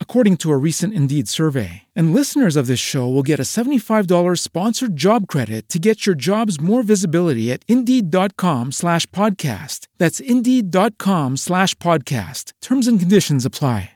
according 0.00 0.36
to 0.38 0.52
a 0.52 0.58
recent 0.58 0.92
Indeed 0.92 1.28
survey. 1.28 1.84
And 1.96 2.12
listeners 2.12 2.56
of 2.56 2.66
this 2.66 2.80
show 2.80 3.08
will 3.08 3.22
get 3.22 3.40
a 3.40 3.44
$75 3.44 4.38
sponsored 4.38 4.96
job 4.96 5.26
credit 5.28 5.70
to 5.70 5.78
get 5.78 6.04
your 6.04 6.14
jobs 6.14 6.60
more 6.60 6.82
visibility 6.82 7.50
at 7.50 7.64
Indeed.com 7.68 8.72
slash 8.72 9.06
podcast. 9.12 9.86
That's 9.96 10.20
Indeed.com 10.20 11.38
slash 11.38 11.74
podcast. 11.76 12.52
Terms 12.60 12.86
and 12.86 13.00
conditions 13.00 13.46
apply. 13.46 13.92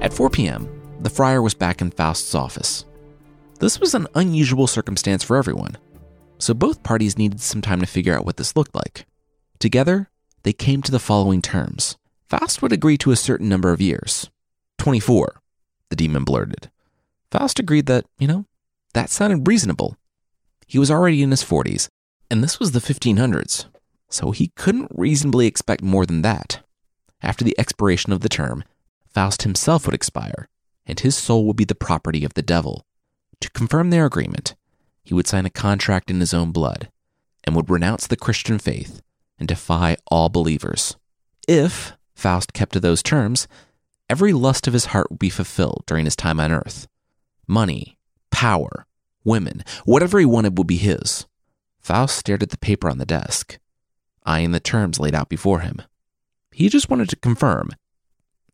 At 0.00 0.12
4 0.14 0.30
p.m., 0.30 0.68
the 1.00 1.10
friar 1.10 1.42
was 1.42 1.54
back 1.54 1.80
in 1.80 1.90
Faust's 1.90 2.34
office. 2.34 2.84
This 3.60 3.80
was 3.80 3.92
an 3.94 4.06
unusual 4.14 4.68
circumstance 4.68 5.24
for 5.24 5.36
everyone, 5.36 5.78
so 6.38 6.54
both 6.54 6.84
parties 6.84 7.18
needed 7.18 7.40
some 7.40 7.60
time 7.60 7.80
to 7.80 7.86
figure 7.86 8.16
out 8.16 8.24
what 8.24 8.36
this 8.36 8.54
looked 8.54 8.74
like. 8.74 9.04
Together, 9.58 10.10
they 10.44 10.52
came 10.52 10.80
to 10.82 10.92
the 10.92 11.00
following 11.00 11.42
terms 11.42 11.96
Faust 12.28 12.62
would 12.62 12.72
agree 12.72 12.96
to 12.98 13.10
a 13.10 13.16
certain 13.16 13.48
number 13.48 13.72
of 13.72 13.80
years 13.80 14.30
24, 14.78 15.40
the 15.90 15.96
demon 15.96 16.22
blurted. 16.22 16.70
Faust 17.32 17.58
agreed 17.58 17.86
that, 17.86 18.04
you 18.18 18.28
know, 18.28 18.46
that 18.94 19.10
sounded 19.10 19.48
reasonable. 19.48 19.96
He 20.68 20.78
was 20.78 20.90
already 20.90 21.20
in 21.20 21.32
his 21.32 21.42
40s, 21.42 21.88
and 22.30 22.44
this 22.44 22.60
was 22.60 22.70
the 22.70 22.78
1500s, 22.78 23.64
so 24.08 24.30
he 24.30 24.52
couldn't 24.54 24.92
reasonably 24.94 25.48
expect 25.48 25.82
more 25.82 26.06
than 26.06 26.22
that. 26.22 26.60
After 27.22 27.44
the 27.44 27.58
expiration 27.58 28.12
of 28.12 28.20
the 28.20 28.28
term, 28.28 28.62
Faust 29.12 29.42
himself 29.42 29.84
would 29.84 29.96
expire, 29.96 30.48
and 30.86 31.00
his 31.00 31.16
soul 31.16 31.44
would 31.46 31.56
be 31.56 31.64
the 31.64 31.74
property 31.74 32.24
of 32.24 32.34
the 32.34 32.42
devil. 32.42 32.84
To 33.40 33.50
confirm 33.50 33.90
their 33.90 34.06
agreement, 34.06 34.54
he 35.02 35.14
would 35.14 35.26
sign 35.26 35.46
a 35.46 35.50
contract 35.50 36.10
in 36.10 36.20
his 36.20 36.34
own 36.34 36.52
blood 36.52 36.90
and 37.44 37.54
would 37.54 37.70
renounce 37.70 38.06
the 38.06 38.16
Christian 38.16 38.58
faith 38.58 39.00
and 39.38 39.48
defy 39.48 39.96
all 40.06 40.28
believers. 40.28 40.96
If 41.46 41.92
Faust 42.14 42.52
kept 42.52 42.72
to 42.72 42.80
those 42.80 43.02
terms, 43.02 43.46
every 44.10 44.32
lust 44.32 44.66
of 44.66 44.72
his 44.72 44.86
heart 44.86 45.10
would 45.10 45.18
be 45.18 45.30
fulfilled 45.30 45.84
during 45.86 46.04
his 46.04 46.16
time 46.16 46.40
on 46.40 46.52
earth. 46.52 46.88
Money, 47.46 47.96
power, 48.30 48.86
women, 49.24 49.64
whatever 49.84 50.18
he 50.18 50.24
wanted 50.24 50.58
would 50.58 50.66
be 50.66 50.76
his. 50.76 51.26
Faust 51.80 52.16
stared 52.16 52.42
at 52.42 52.50
the 52.50 52.58
paper 52.58 52.90
on 52.90 52.98
the 52.98 53.06
desk, 53.06 53.58
eyeing 54.26 54.50
the 54.50 54.60
terms 54.60 54.98
laid 54.98 55.14
out 55.14 55.28
before 55.28 55.60
him. 55.60 55.80
He 56.52 56.68
just 56.68 56.90
wanted 56.90 57.08
to 57.10 57.16
confirm 57.16 57.70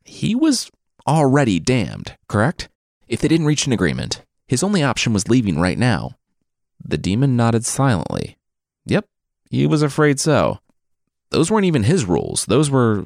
he 0.04 0.34
was 0.34 0.70
already 1.06 1.58
damned, 1.58 2.16
correct? 2.28 2.68
If 3.08 3.20
they 3.20 3.28
didn't 3.28 3.46
reach 3.46 3.66
an 3.66 3.72
agreement, 3.72 4.22
his 4.54 4.62
only 4.62 4.84
option 4.84 5.12
was 5.12 5.28
leaving 5.28 5.58
right 5.58 5.76
now. 5.76 6.16
The 6.84 6.96
demon 6.96 7.36
nodded 7.36 7.64
silently. 7.64 8.38
Yep, 8.86 9.04
he 9.50 9.66
was 9.66 9.82
afraid 9.82 10.20
so. 10.20 10.60
Those 11.30 11.50
weren't 11.50 11.66
even 11.66 11.82
his 11.82 12.04
rules. 12.04 12.46
Those 12.46 12.70
were. 12.70 13.04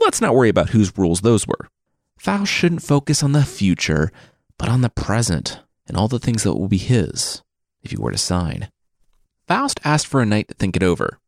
Let's 0.00 0.20
not 0.20 0.36
worry 0.36 0.48
about 0.48 0.70
whose 0.70 0.96
rules 0.96 1.22
those 1.22 1.48
were. 1.48 1.68
Faust 2.16 2.52
shouldn't 2.52 2.84
focus 2.84 3.24
on 3.24 3.32
the 3.32 3.42
future, 3.44 4.12
but 4.56 4.68
on 4.68 4.82
the 4.82 4.88
present 4.88 5.58
and 5.88 5.96
all 5.96 6.06
the 6.06 6.20
things 6.20 6.44
that 6.44 6.54
will 6.54 6.68
be 6.68 6.78
his 6.78 7.42
if 7.82 7.90
he 7.90 7.96
were 7.96 8.12
to 8.12 8.18
sign. 8.18 8.68
Faust 9.48 9.80
asked 9.82 10.06
for 10.06 10.22
a 10.22 10.26
night 10.26 10.46
to 10.46 10.54
think 10.54 10.76
it 10.76 10.84
over. 10.84 11.18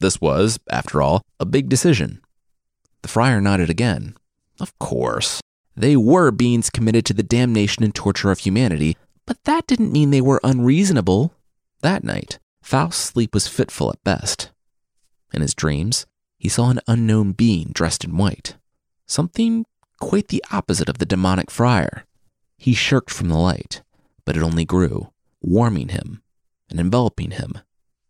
This 0.00 0.20
was, 0.20 0.58
after 0.68 1.00
all, 1.00 1.22
a 1.38 1.46
big 1.46 1.68
decision. 1.68 2.20
The 3.02 3.08
friar 3.08 3.40
nodded 3.40 3.70
again. 3.70 4.16
Of 4.58 4.76
course. 4.80 5.40
They 5.76 5.96
were 5.96 6.30
beings 6.30 6.70
committed 6.70 7.06
to 7.06 7.14
the 7.14 7.22
damnation 7.22 7.82
and 7.82 7.94
torture 7.94 8.30
of 8.30 8.40
humanity, 8.40 8.96
but 9.26 9.42
that 9.44 9.66
didn't 9.66 9.92
mean 9.92 10.10
they 10.10 10.20
were 10.20 10.40
unreasonable. 10.42 11.34
That 11.80 12.04
night, 12.04 12.38
Faust's 12.62 13.04
sleep 13.04 13.34
was 13.34 13.48
fitful 13.48 13.90
at 13.90 14.04
best. 14.04 14.50
In 15.32 15.42
his 15.42 15.54
dreams, 15.54 16.06
he 16.38 16.48
saw 16.48 16.70
an 16.70 16.80
unknown 16.86 17.32
being 17.32 17.70
dressed 17.72 18.04
in 18.04 18.16
white, 18.16 18.56
something 19.06 19.64
quite 20.00 20.28
the 20.28 20.44
opposite 20.50 20.88
of 20.88 20.98
the 20.98 21.06
demonic 21.06 21.50
friar. 21.50 22.04
He 22.58 22.74
shirked 22.74 23.10
from 23.10 23.28
the 23.28 23.38
light, 23.38 23.82
but 24.24 24.36
it 24.36 24.42
only 24.42 24.64
grew, 24.64 25.12
warming 25.40 25.88
him 25.88 26.22
and 26.68 26.80
enveloping 26.80 27.32
him. 27.32 27.58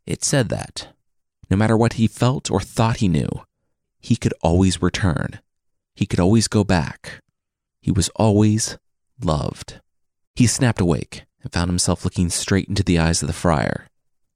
It 0.06 0.24
said 0.24 0.48
that, 0.48 0.88
no 1.50 1.56
matter 1.56 1.76
what 1.76 1.94
he 1.94 2.06
felt 2.06 2.50
or 2.50 2.60
thought 2.60 2.98
he 2.98 3.08
knew, 3.08 3.28
he 4.00 4.16
could 4.16 4.34
always 4.42 4.82
return. 4.82 5.40
He 5.94 6.06
could 6.06 6.20
always 6.20 6.48
go 6.48 6.64
back. 6.64 7.20
He 7.80 7.90
was 7.90 8.08
always 8.16 8.78
loved. 9.22 9.80
He 10.34 10.46
snapped 10.46 10.80
awake 10.80 11.24
and 11.42 11.52
found 11.52 11.68
himself 11.70 12.04
looking 12.04 12.30
straight 12.30 12.68
into 12.68 12.82
the 12.82 12.98
eyes 12.98 13.22
of 13.22 13.26
the 13.26 13.34
friar. 13.34 13.86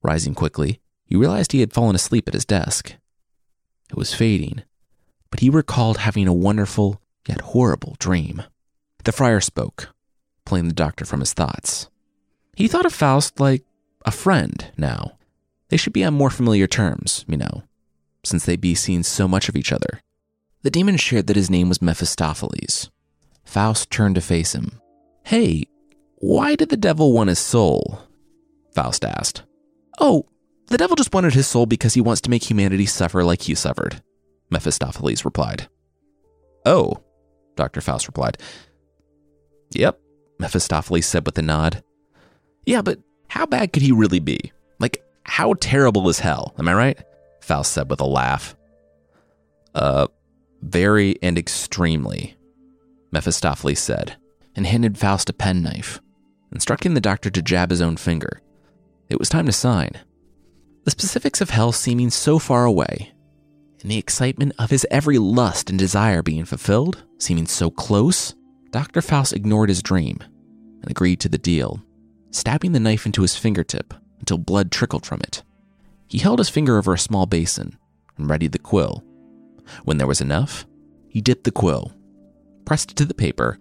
Rising 0.03 0.35
quickly, 0.35 0.79
he 1.05 1.15
realized 1.15 1.51
he 1.51 1.61
had 1.61 1.73
fallen 1.73 1.95
asleep 1.95 2.27
at 2.27 2.33
his 2.33 2.45
desk. 2.45 2.95
It 3.89 3.97
was 3.97 4.13
fading, 4.13 4.63
but 5.31 5.39
he 5.39 5.49
recalled 5.49 5.99
having 5.99 6.27
a 6.27 6.33
wonderful 6.33 7.01
yet 7.27 7.41
horrible 7.41 7.95
dream. 7.99 8.43
The 9.03 9.11
friar 9.11 9.41
spoke, 9.41 9.93
pulling 10.45 10.67
the 10.67 10.73
doctor 10.73 11.05
from 11.05 11.21
his 11.21 11.33
thoughts. 11.33 11.89
He 12.55 12.67
thought 12.67 12.85
of 12.85 12.93
Faust 12.93 13.39
like 13.39 13.63
a 14.05 14.11
friend 14.11 14.71
now. 14.77 15.17
They 15.69 15.77
should 15.77 15.93
be 15.93 16.03
on 16.03 16.13
more 16.13 16.29
familiar 16.29 16.67
terms, 16.67 17.25
you 17.27 17.37
know, 17.37 17.63
since 18.23 18.45
they 18.45 18.55
be 18.55 18.75
seen 18.75 19.03
so 19.03 19.27
much 19.27 19.49
of 19.49 19.55
each 19.55 19.71
other. 19.71 20.01
The 20.63 20.71
demon 20.71 20.97
shared 20.97 21.27
that 21.27 21.35
his 21.35 21.49
name 21.49 21.69
was 21.69 21.81
Mephistopheles. 21.81 22.89
Faust 23.43 23.89
turned 23.89 24.15
to 24.15 24.21
face 24.21 24.53
him. 24.53 24.81
Hey, 25.23 25.65
why 26.19 26.55
did 26.55 26.69
the 26.69 26.77
devil 26.77 27.13
want 27.13 27.29
his 27.29 27.39
soul? 27.39 28.01
Faust 28.73 29.05
asked. 29.05 29.43
Oh, 29.99 30.25
the 30.67 30.77
devil 30.77 30.95
just 30.95 31.13
wanted 31.13 31.33
his 31.33 31.47
soul 31.47 31.65
because 31.65 31.93
he 31.93 32.01
wants 32.01 32.21
to 32.21 32.29
make 32.29 32.43
humanity 32.43 32.85
suffer 32.85 33.23
like 33.23 33.47
you 33.47 33.55
suffered, 33.55 34.01
Mephistopheles 34.49 35.25
replied. 35.25 35.67
Oh, 36.65 37.01
Dr. 37.55 37.81
Faust 37.81 38.07
replied. 38.07 38.37
Yep, 39.71 39.99
Mephistopheles 40.39 41.05
said 41.05 41.25
with 41.25 41.37
a 41.37 41.41
nod. 41.41 41.83
Yeah, 42.65 42.81
but 42.81 42.99
how 43.29 43.45
bad 43.45 43.73
could 43.73 43.83
he 43.83 43.91
really 43.91 44.19
be? 44.19 44.51
Like, 44.79 45.03
how 45.23 45.53
terrible 45.53 46.09
is 46.09 46.19
hell? 46.19 46.53
Am 46.57 46.67
I 46.67 46.73
right? 46.73 46.99
Faust 47.41 47.71
said 47.71 47.89
with 47.89 48.01
a 48.01 48.05
laugh. 48.05 48.55
Uh, 49.73 50.07
very 50.61 51.17
and 51.21 51.37
extremely, 51.37 52.35
Mephistopheles 53.11 53.79
said, 53.79 54.17
and 54.55 54.65
handed 54.65 54.97
Faust 54.97 55.29
a 55.29 55.33
penknife, 55.33 56.01
instructing 56.51 56.93
the 56.93 57.01
doctor 57.01 57.29
to 57.29 57.41
jab 57.41 57.69
his 57.69 57.81
own 57.81 57.97
finger. 57.97 58.41
It 59.09 59.19
was 59.19 59.29
time 59.29 59.45
to 59.45 59.51
sign. 59.51 59.91
The 60.83 60.91
specifics 60.91 61.41
of 61.41 61.49
hell 61.49 61.71
seeming 61.71 62.09
so 62.09 62.39
far 62.39 62.65
away, 62.65 63.13
and 63.81 63.91
the 63.91 63.97
excitement 63.97 64.53
of 64.57 64.69
his 64.69 64.85
every 64.89 65.17
lust 65.17 65.69
and 65.69 65.77
desire 65.77 66.21
being 66.21 66.45
fulfilled 66.45 67.03
seeming 67.19 67.47
so 67.47 67.69
close, 67.69 68.35
Dr. 68.71 69.01
Faust 69.01 69.33
ignored 69.33 69.69
his 69.69 69.81
dream 69.81 70.19
and 70.81 70.89
agreed 70.89 71.19
to 71.21 71.29
the 71.29 71.37
deal, 71.37 71.81
stabbing 72.31 72.71
the 72.71 72.79
knife 72.79 73.05
into 73.05 73.21
his 73.21 73.35
fingertip 73.35 73.93
until 74.19 74.37
blood 74.37 74.71
trickled 74.71 75.05
from 75.05 75.21
it. 75.21 75.43
He 76.07 76.19
held 76.19 76.39
his 76.39 76.49
finger 76.49 76.77
over 76.77 76.93
a 76.93 76.99
small 76.99 77.25
basin 77.25 77.77
and 78.17 78.29
readied 78.29 78.51
the 78.51 78.59
quill. 78.59 79.03
When 79.83 79.97
there 79.97 80.07
was 80.07 80.21
enough, 80.21 80.65
he 81.09 81.21
dipped 81.21 81.43
the 81.43 81.51
quill, 81.51 81.91
pressed 82.65 82.91
it 82.91 82.97
to 82.97 83.05
the 83.05 83.13
paper, 83.13 83.59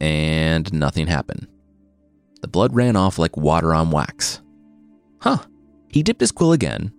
and 0.00 0.72
nothing 0.72 1.06
happened. 1.06 1.46
The 2.40 2.48
blood 2.48 2.74
ran 2.74 2.96
off 2.96 3.18
like 3.18 3.36
water 3.36 3.74
on 3.74 3.90
wax. 3.90 4.40
Huh. 5.20 5.38
He 5.88 6.02
dipped 6.02 6.20
his 6.20 6.32
quill 6.32 6.52
again, 6.52 6.92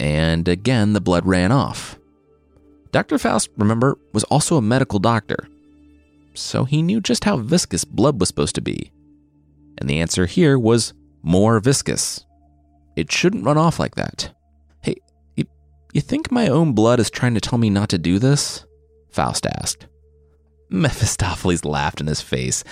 and 0.00 0.48
again 0.48 0.92
the 0.92 1.00
blood 1.00 1.26
ran 1.26 1.52
off. 1.52 1.98
Dr. 2.90 3.18
Faust, 3.18 3.50
remember, 3.56 3.98
was 4.12 4.24
also 4.24 4.56
a 4.56 4.62
medical 4.62 4.98
doctor, 4.98 5.48
so 6.34 6.64
he 6.64 6.82
knew 6.82 7.00
just 7.00 7.24
how 7.24 7.36
viscous 7.36 7.84
blood 7.84 8.20
was 8.20 8.28
supposed 8.28 8.54
to 8.54 8.60
be. 8.60 8.92
And 9.78 9.88
the 9.88 10.00
answer 10.00 10.26
here 10.26 10.58
was 10.58 10.94
more 11.22 11.60
viscous. 11.60 12.24
It 12.96 13.10
shouldn't 13.10 13.44
run 13.44 13.58
off 13.58 13.78
like 13.78 13.96
that. 13.96 14.32
Hey, 14.82 14.96
you, 15.36 15.44
you 15.92 16.00
think 16.00 16.30
my 16.30 16.48
own 16.48 16.72
blood 16.72 17.00
is 17.00 17.10
trying 17.10 17.34
to 17.34 17.40
tell 17.40 17.58
me 17.58 17.70
not 17.70 17.88
to 17.90 17.98
do 17.98 18.18
this? 18.18 18.64
Faust 19.10 19.46
asked. 19.46 19.86
Mephistopheles 20.70 21.64
laughed 21.64 22.00
in 22.00 22.06
his 22.06 22.20
face. 22.20 22.64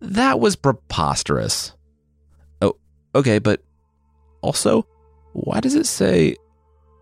That 0.00 0.40
was 0.40 0.56
preposterous. 0.56 1.72
Oh, 2.62 2.76
okay, 3.14 3.38
but 3.38 3.62
also, 4.40 4.86
why 5.32 5.60
does 5.60 5.74
it 5.74 5.86
say 5.86 6.36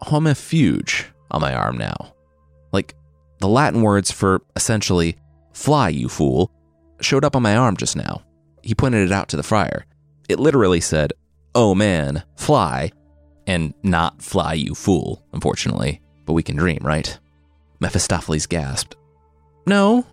homo 0.01 0.31
fuge 0.31 1.05
on 1.31 1.41
my 1.41 1.55
arm 1.55 1.79
now? 1.79 2.15
Like, 2.73 2.95
the 3.39 3.49
Latin 3.49 3.83
words 3.83 4.11
for 4.11 4.43
essentially, 4.57 5.17
fly, 5.53 5.89
you 5.89 6.09
fool, 6.09 6.51
showed 7.01 7.25
up 7.25 7.37
on 7.37 7.43
my 7.43 7.57
arm 7.57 7.77
just 7.77 7.97
now. 7.97 8.23
He 8.63 8.75
pointed 8.75 9.07
it 9.07 9.13
out 9.13 9.29
to 9.29 9.37
the 9.37 9.43
friar. 9.43 9.87
It 10.29 10.41
literally 10.41 10.81
said, 10.81 11.13
oh 11.55 11.75
man, 11.75 12.23
fly, 12.37 12.93
and 13.47 13.73
not 13.83 14.21
fly, 14.21 14.53
you 14.55 14.75
fool, 14.75 15.25
unfortunately. 15.33 16.03
But 16.27 16.35
we 16.35 16.43
can 16.43 16.57
dream, 16.57 16.81
right? 16.83 17.19
Mephistopheles 17.81 18.47
gasped. 18.47 18.97
No, 19.67 20.05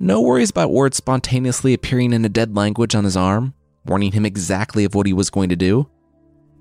no 0.00 0.20
worries 0.20 0.50
about 0.50 0.72
words 0.72 0.96
spontaneously 0.96 1.74
appearing 1.74 2.12
in 2.14 2.24
a 2.24 2.28
dead 2.28 2.56
language 2.56 2.94
on 2.94 3.04
his 3.04 3.16
arm, 3.16 3.52
warning 3.84 4.12
him 4.12 4.24
exactly 4.24 4.84
of 4.84 4.94
what 4.94 5.06
he 5.06 5.12
was 5.12 5.30
going 5.30 5.50
to 5.50 5.56
do. 5.56 5.88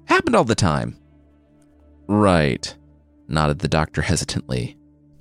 Happened 0.06 0.36
all 0.36 0.44
the 0.44 0.56
time. 0.56 0.98
Right, 2.08 2.76
nodded 3.28 3.60
the 3.60 3.68
doctor 3.70 4.02
hesitantly. 4.02 4.78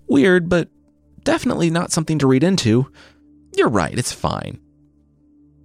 Weird, 0.09 0.48
but 0.48 0.68
definitely 1.22 1.70
not 1.70 1.92
something 1.92 2.18
to 2.18 2.26
read 2.26 2.42
into. 2.42 2.90
You're 3.54 3.68
right, 3.68 3.96
it's 3.96 4.12
fine. 4.12 4.61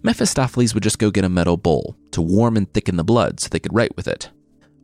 Mephistopheles 0.04 0.74
would 0.74 0.84
just 0.84 1.00
go 1.00 1.10
get 1.10 1.24
a 1.24 1.30
metal 1.30 1.58
bowl 1.58 1.98
to 2.12 2.22
warm 2.22 2.58
and 2.58 2.72
thicken 2.72 2.98
the 2.98 3.04
blood 3.04 3.40
so 3.40 3.48
they 3.50 3.60
could 3.60 3.74
write 3.74 3.96
with 3.96 4.08
it. 4.08 4.30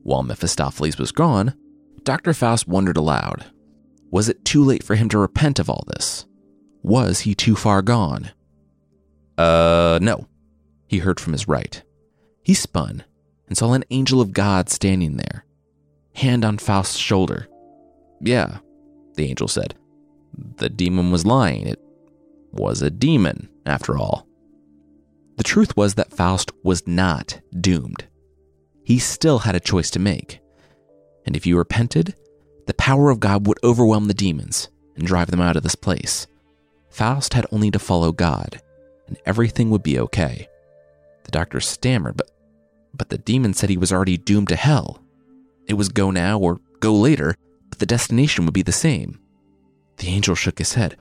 While 0.03 0.23
Mephistopheles 0.23 0.97
was 0.97 1.11
gone, 1.11 1.53
Dr. 2.03 2.33
Faust 2.33 2.67
wondered 2.67 2.97
aloud 2.97 3.45
Was 4.09 4.27
it 4.29 4.45
too 4.45 4.63
late 4.63 4.81
for 4.81 4.95
him 4.95 5.09
to 5.09 5.19
repent 5.19 5.59
of 5.59 5.69
all 5.69 5.83
this? 5.87 6.25
Was 6.83 7.21
he 7.21 7.35
too 7.35 7.55
far 7.55 7.81
gone? 7.81 8.31
Uh, 9.37 9.99
no, 10.01 10.27
he 10.87 10.99
heard 10.99 11.19
from 11.19 11.33
his 11.33 11.47
right. 11.47 11.81
He 12.43 12.53
spun 12.53 13.03
and 13.47 13.57
saw 13.57 13.73
an 13.73 13.85
angel 13.89 14.21
of 14.21 14.33
God 14.33 14.69
standing 14.69 15.17
there, 15.17 15.45
hand 16.15 16.45
on 16.45 16.57
Faust's 16.57 16.97
shoulder. 16.97 17.47
Yeah, 18.21 18.59
the 19.15 19.29
angel 19.29 19.47
said. 19.47 19.75
The 20.57 20.69
demon 20.69 21.11
was 21.11 21.25
lying. 21.25 21.67
It 21.67 21.79
was 22.51 22.81
a 22.81 22.89
demon, 22.89 23.49
after 23.65 23.97
all. 23.97 24.27
The 25.37 25.43
truth 25.43 25.77
was 25.77 25.95
that 25.95 26.13
Faust 26.13 26.51
was 26.63 26.85
not 26.87 27.39
doomed. 27.59 28.05
He 28.83 28.99
still 28.99 29.39
had 29.39 29.55
a 29.55 29.59
choice 29.59 29.89
to 29.91 29.99
make. 29.99 30.39
And 31.25 31.35
if 31.35 31.45
you 31.45 31.57
repented, 31.57 32.15
the 32.67 32.73
power 32.73 33.09
of 33.09 33.19
God 33.19 33.47
would 33.47 33.59
overwhelm 33.63 34.07
the 34.07 34.13
demons 34.13 34.69
and 34.95 35.05
drive 35.05 35.31
them 35.31 35.41
out 35.41 35.55
of 35.55 35.63
this 35.63 35.75
place. 35.75 36.27
Faust 36.89 37.33
had 37.33 37.45
only 37.51 37.71
to 37.71 37.79
follow 37.79 38.11
God, 38.11 38.61
and 39.07 39.17
everything 39.25 39.69
would 39.69 39.83
be 39.83 39.99
okay. 39.99 40.47
The 41.23 41.31
doctor 41.31 41.59
stammered, 41.59 42.17
but 42.17 42.31
but 42.93 43.09
the 43.09 43.17
demon 43.17 43.53
said 43.53 43.69
he 43.69 43.77
was 43.77 43.93
already 43.93 44.17
doomed 44.17 44.49
to 44.49 44.55
hell. 44.55 45.03
It 45.67 45.75
was 45.75 45.89
go 45.89 46.09
now 46.09 46.39
or 46.39 46.59
go 46.79 46.93
later, 46.93 47.35
but 47.69 47.79
the 47.79 47.85
destination 47.85 48.45
would 48.45 48.53
be 48.53 48.63
the 48.63 48.71
same. 48.71 49.19
The 49.97 50.07
angel 50.07 50.35
shook 50.35 50.57
his 50.57 50.73
head. 50.73 50.97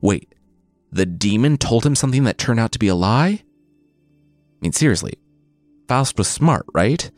Wait, 0.00 0.34
the 0.90 1.06
demon 1.06 1.56
told 1.56 1.86
him 1.86 1.94
something 1.94 2.24
that 2.24 2.38
turned 2.38 2.58
out 2.58 2.72
to 2.72 2.78
be 2.78 2.88
a 2.88 2.94
lie? 2.94 3.42
I 3.42 4.58
mean, 4.60 4.72
seriously, 4.72 5.14
Faust 5.88 6.18
was 6.18 6.28
smart, 6.28 6.66
right? 6.74 7.10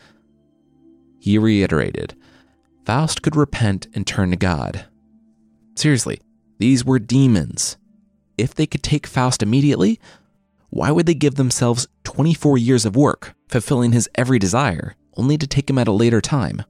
He 1.19 1.39
reiterated 1.39 2.15
Faust 2.85 3.23
could 3.23 3.37
repent 3.37 3.87
and 3.95 4.07
turn 4.07 4.31
to 4.31 4.37
God. 4.37 4.87
Seriously, 5.77 6.21
these 6.59 6.85
were 6.85 6.99
demons. 6.99 7.77
If 8.39 8.55
they 8.55 8.67
could 8.67 8.83
take 8.83 9.07
Faust 9.07 9.43
immediately, 9.43 10.01
why 10.71 10.91
would 10.91 11.07
they 11.07 11.15
give 11.15 11.35
themselves 11.35 11.87
24 12.05 12.57
years 12.59 12.87
of 12.87 12.97
work, 12.97 13.35
fulfilling 13.49 13.93
his 13.93 14.09
every 14.15 14.39
desire, 14.39 14.97
only 15.17 15.37
to 15.37 15.47
take 15.47 15.69
him 15.69 15.79
at 15.79 15.89
a 15.89 15.93
later 15.93 16.21
time? 16.21 16.63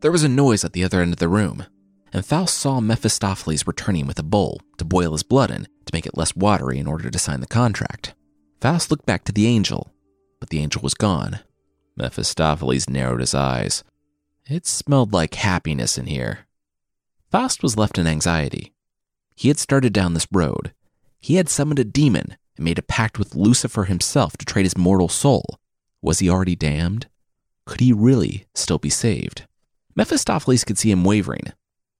There 0.00 0.12
was 0.12 0.24
a 0.24 0.28
noise 0.28 0.64
at 0.64 0.72
the 0.72 0.84
other 0.84 1.00
end 1.00 1.14
of 1.14 1.18
the 1.18 1.28
room, 1.28 1.64
and 2.12 2.24
Faust 2.24 2.56
saw 2.56 2.80
Mephistopheles 2.80 3.66
returning 3.66 4.06
with 4.06 4.18
a 4.18 4.22
bowl 4.22 4.60
to 4.76 4.84
boil 4.84 5.12
his 5.12 5.22
blood 5.22 5.50
in 5.50 5.64
to 5.64 5.92
make 5.92 6.06
it 6.06 6.16
less 6.16 6.36
watery 6.36 6.78
in 6.78 6.86
order 6.86 7.10
to 7.10 7.18
sign 7.18 7.40
the 7.40 7.46
contract. 7.46 8.14
Faust 8.60 8.90
looked 8.90 9.06
back 9.06 9.24
to 9.24 9.32
the 9.32 9.46
angel, 9.46 9.92
but 10.38 10.50
the 10.50 10.60
angel 10.60 10.82
was 10.82 10.94
gone. 10.94 11.40
Mephistopheles 11.96 12.90
narrowed 12.90 13.20
his 13.20 13.34
eyes. 13.34 13.84
It 14.44 14.66
smelled 14.66 15.12
like 15.12 15.34
happiness 15.34 15.96
in 15.96 16.06
here. 16.06 16.46
Faust 17.30 17.62
was 17.62 17.76
left 17.76 17.98
in 17.98 18.06
anxiety. 18.06 18.72
He 19.34 19.48
had 19.48 19.58
started 19.58 19.92
down 19.92 20.14
this 20.14 20.28
road. 20.30 20.72
He 21.26 21.34
had 21.34 21.48
summoned 21.48 21.80
a 21.80 21.84
demon 21.84 22.36
and 22.56 22.64
made 22.64 22.78
a 22.78 22.82
pact 22.82 23.18
with 23.18 23.34
Lucifer 23.34 23.86
himself 23.86 24.36
to 24.36 24.44
trade 24.44 24.62
his 24.62 24.78
mortal 24.78 25.08
soul. 25.08 25.58
Was 26.00 26.20
he 26.20 26.30
already 26.30 26.54
damned? 26.54 27.08
Could 27.64 27.80
he 27.80 27.92
really 27.92 28.46
still 28.54 28.78
be 28.78 28.90
saved? 28.90 29.44
Mephistopheles 29.96 30.62
could 30.62 30.78
see 30.78 30.92
him 30.92 31.02
wavering, 31.02 31.52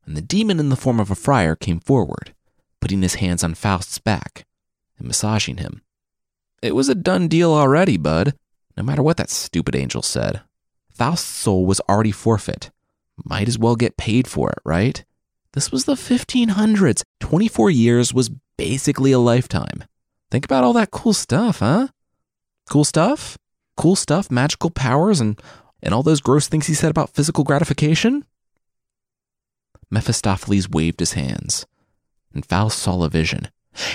and 0.04 0.16
the 0.16 0.22
demon 0.22 0.60
in 0.60 0.68
the 0.68 0.76
form 0.76 1.00
of 1.00 1.10
a 1.10 1.16
friar 1.16 1.56
came 1.56 1.80
forward, 1.80 2.36
putting 2.80 3.02
his 3.02 3.16
hands 3.16 3.42
on 3.42 3.54
Faust's 3.54 3.98
back 3.98 4.46
and 4.96 5.08
massaging 5.08 5.56
him. 5.56 5.82
It 6.62 6.76
was 6.76 6.88
a 6.88 6.94
done 6.94 7.26
deal 7.26 7.52
already, 7.52 7.96
bud, 7.96 8.32
no 8.76 8.84
matter 8.84 9.02
what 9.02 9.16
that 9.16 9.30
stupid 9.30 9.74
angel 9.74 10.02
said. 10.02 10.42
Faust's 10.88 11.26
soul 11.26 11.66
was 11.66 11.80
already 11.88 12.12
forfeit. 12.12 12.70
Might 13.24 13.48
as 13.48 13.58
well 13.58 13.74
get 13.74 13.96
paid 13.96 14.28
for 14.28 14.50
it, 14.50 14.60
right? 14.64 15.04
This 15.52 15.72
was 15.72 15.84
the 15.84 15.94
1500s. 15.94 17.02
24 17.18 17.70
years 17.70 18.14
was 18.14 18.30
basically 18.56 19.12
a 19.12 19.18
lifetime. 19.18 19.84
Think 20.30 20.44
about 20.44 20.64
all 20.64 20.72
that 20.74 20.90
cool 20.90 21.12
stuff, 21.12 21.60
huh? 21.60 21.88
Cool 22.68 22.84
stuff? 22.84 23.38
Cool 23.76 23.96
stuff, 23.96 24.30
magical 24.30 24.70
powers, 24.70 25.20
and, 25.20 25.40
and 25.82 25.94
all 25.94 26.02
those 26.02 26.20
gross 26.20 26.48
things 26.48 26.66
he 26.66 26.74
said 26.74 26.90
about 26.90 27.14
physical 27.14 27.44
gratification? 27.44 28.24
Mephistopheles 29.90 30.68
waved 30.68 31.00
his 31.00 31.12
hands, 31.12 31.66
and 32.34 32.44
Faust 32.44 32.78
saw 32.78 33.02
a 33.02 33.08
vision. 33.08 33.48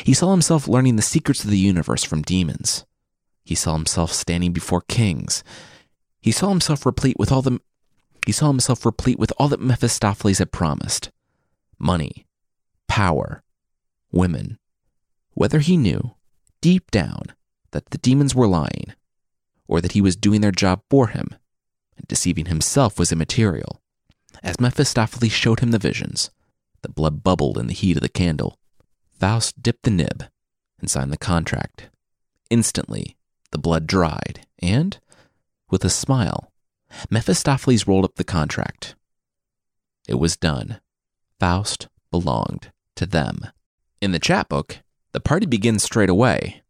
He 0.03 0.13
saw 0.13 0.31
himself 0.31 0.67
learning 0.67 0.95
the 0.95 1.01
secrets 1.01 1.43
of 1.43 1.49
the 1.49 1.57
universe 1.57 2.03
from 2.03 2.21
demons. 2.21 2.85
He 3.43 3.55
saw 3.55 3.73
himself 3.73 4.13
standing 4.13 4.53
before 4.53 4.81
kings. 4.81 5.43
He 6.21 6.31
saw 6.31 6.49
himself 6.49 6.85
replete 6.85 7.17
with 7.17 7.31
all 7.31 7.41
the 7.41 7.59
he 8.25 8.31
saw 8.31 8.47
himself 8.47 8.85
replete 8.85 9.17
with 9.17 9.33
all 9.37 9.47
that 9.47 9.59
Mephistopheles 9.59 10.37
had 10.37 10.51
promised. 10.51 11.09
Money, 11.79 12.27
power, 12.87 13.41
women. 14.11 14.57
Whether 15.33 15.59
he 15.59 15.77
knew, 15.77 16.15
deep 16.61 16.91
down, 16.91 17.23
that 17.71 17.89
the 17.91 17.97
demons 17.97 18.35
were 18.35 18.47
lying, 18.47 18.93
or 19.67 19.81
that 19.81 19.93
he 19.93 20.01
was 20.01 20.15
doing 20.15 20.41
their 20.41 20.51
job 20.51 20.81
for 20.89 21.07
him, 21.07 21.29
and 21.97 22.07
deceiving 22.07 22.47
himself 22.47 22.99
was 22.99 23.11
immaterial. 23.11 23.81
As 24.43 24.59
Mephistopheles 24.59 25.31
showed 25.31 25.59
him 25.59 25.71
the 25.71 25.79
visions, 25.79 26.29
the 26.81 26.89
blood 26.89 27.23
bubbled 27.23 27.57
in 27.57 27.67
the 27.67 27.73
heat 27.73 27.97
of 27.97 28.01
the 28.01 28.09
candle. 28.09 28.57
Faust 29.19 29.61
dipped 29.61 29.83
the 29.83 29.91
nib 29.91 30.25
and 30.79 30.89
signed 30.89 31.13
the 31.13 31.17
contract. 31.17 31.89
Instantly, 32.49 33.17
the 33.51 33.57
blood 33.57 33.87
dried, 33.87 34.45
and, 34.59 34.99
with 35.69 35.85
a 35.85 35.89
smile, 35.89 36.51
Mephistopheles 37.09 37.87
rolled 37.87 38.03
up 38.05 38.15
the 38.15 38.23
contract. 38.23 38.95
It 40.07 40.15
was 40.15 40.35
done. 40.35 40.81
Faust 41.39 41.87
belonged 42.09 42.71
to 42.95 43.05
them. 43.05 43.47
In 44.01 44.11
the 44.11 44.19
chapbook, 44.19 44.79
the 45.11 45.19
party 45.19 45.45
begins 45.45 45.83
straight 45.83 46.09
away. 46.09 46.63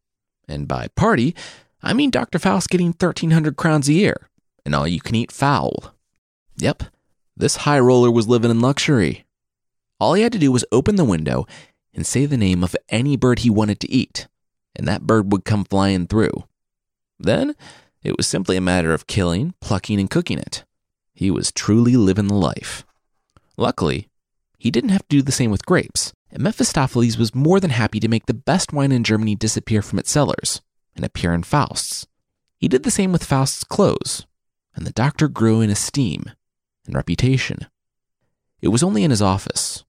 And 0.48 0.68
by 0.68 0.90
party, 0.96 1.34
I 1.82 1.94
mean 1.94 2.12
Dr. 2.12 2.40
Faust 2.40 2.70
getting 2.70 2.88
1,300 2.88 3.56
crowns 3.56 3.88
a 3.88 3.94
year 3.94 4.30
and 4.66 4.76
all 4.76 4.88
you 4.88 5.02
can 5.02 5.16
eat 5.16 5.32
fowl. 5.32 5.96
Yep, 6.58 6.84
this 7.36 7.58
high 7.58 7.80
roller 7.80 8.12
was 8.12 8.28
living 8.28 8.52
in 8.52 8.60
luxury. 8.60 9.26
All 10.00 10.14
he 10.14 10.24
had 10.24 10.34
to 10.34 10.40
do 10.40 10.52
was 10.52 10.66
open 10.72 10.96
the 10.96 11.06
window 11.06 11.46
and 11.94 12.06
say 12.06 12.26
the 12.26 12.38
name 12.38 12.64
of 12.64 12.76
any 12.90 13.18
bird 13.18 13.40
he 13.40 13.50
wanted 13.50 13.80
to 13.82 13.92
eat, 13.92 14.28
and 14.76 14.88
that 14.88 15.08
bird 15.08 15.32
would 15.32 15.46
come 15.46 15.66
flying 15.66 16.08
through. 16.08 16.46
Then 17.20 17.56
it 18.04 18.18
was 18.18 18.28
simply 18.28 18.58
a 18.58 18.62
matter 18.62 18.94
of 18.94 19.08
killing, 19.08 19.54
plucking, 19.62 20.00
and 20.00 20.10
cooking 20.10 20.40
it. 20.40 20.64
He 21.14 21.30
was 21.30 21.52
truly 21.52 21.96
living 21.96 22.28
the 22.28 22.36
life. 22.36 22.86
Luckily, 23.58 24.08
he 24.58 24.72
didn't 24.72 24.90
have 24.90 25.08
to 25.08 25.18
do 25.18 25.22
the 25.22 25.32
same 25.32 25.52
with 25.52 25.66
grapes, 25.66 26.14
and 26.32 26.42
Mephistopheles 26.42 27.18
was 27.18 27.36
more 27.36 27.60
than 27.60 27.72
happy 27.72 28.00
to 28.00 28.08
make 28.08 28.26
the 28.26 28.34
best 28.34 28.72
wine 28.72 28.92
in 28.92 29.04
Germany 29.04 29.36
disappear 29.36 29.82
from 29.82 30.00
its 30.00 30.12
cellars 30.12 30.62
and 30.96 31.04
appear 31.04 31.34
in 31.34 31.44
Faust's. 31.44 32.08
He 32.58 32.68
did 32.68 32.84
the 32.84 32.92
same 32.92 33.12
with 33.12 33.24
Faust's 33.24 33.64
clothes, 33.64 34.26
and 34.76 34.86
the 34.86 34.92
doctor 34.92 35.28
grew 35.28 35.62
in 35.62 35.70
esteem 35.70 36.26
and 36.86 36.96
reputation. 36.96 37.68
It 38.62 38.70
was 38.70 38.84
only 38.84 39.04
in 39.04 39.12
his 39.12 39.22
office, 39.22 39.84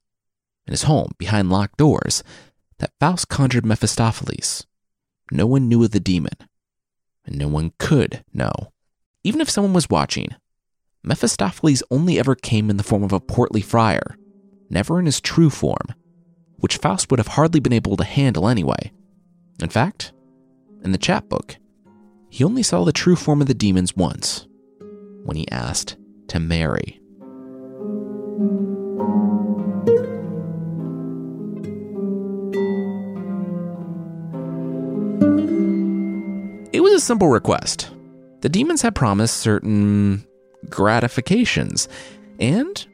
in 0.66 0.72
his 0.72 0.84
home 0.84 1.12
behind 1.18 1.50
locked 1.50 1.76
doors, 1.76 2.24
that 2.78 2.92
Faust 2.98 3.28
conjured 3.28 3.66
Mephistopheles. 3.66 4.66
No 5.30 5.46
one 5.46 5.68
knew 5.68 5.84
of 5.84 5.92
the 5.92 6.00
demon, 6.00 6.34
and 7.24 7.38
no 7.38 7.46
one 7.46 7.72
could 7.78 8.24
know. 8.32 8.72
Even 9.22 9.40
if 9.40 9.50
someone 9.50 9.72
was 9.72 9.90
watching, 9.90 10.34
Mephistopheles 11.04 11.82
only 11.90 12.18
ever 12.18 12.34
came 12.34 12.70
in 12.70 12.76
the 12.76 12.82
form 12.82 13.02
of 13.02 13.12
a 13.12 13.20
portly 13.20 13.60
friar, 13.60 14.16
never 14.68 14.98
in 14.98 15.06
his 15.06 15.20
true 15.20 15.50
form, 15.50 15.94
which 16.62 16.76
Faust 16.76 17.10
would 17.10 17.18
have 17.18 17.26
hardly 17.26 17.58
been 17.58 17.72
able 17.72 17.96
to 17.96 18.04
handle 18.04 18.48
anyway. 18.48 18.92
In 19.60 19.68
fact, 19.68 20.12
in 20.84 20.92
the 20.92 20.98
chapbook, 20.98 21.56
he 22.30 22.44
only 22.44 22.62
saw 22.62 22.84
the 22.84 22.92
true 22.92 23.16
form 23.16 23.40
of 23.40 23.48
the 23.48 23.52
demons 23.52 23.96
once, 23.96 24.46
when 25.24 25.36
he 25.36 25.50
asked 25.50 25.96
to 26.28 26.38
marry. 26.38 27.00
It 36.72 36.80
was 36.80 36.92
a 36.92 37.00
simple 37.00 37.28
request. 37.28 37.90
The 38.42 38.48
demons 38.48 38.82
had 38.82 38.94
promised 38.94 39.38
certain 39.38 40.24
gratifications, 40.70 41.88
and 42.38 42.86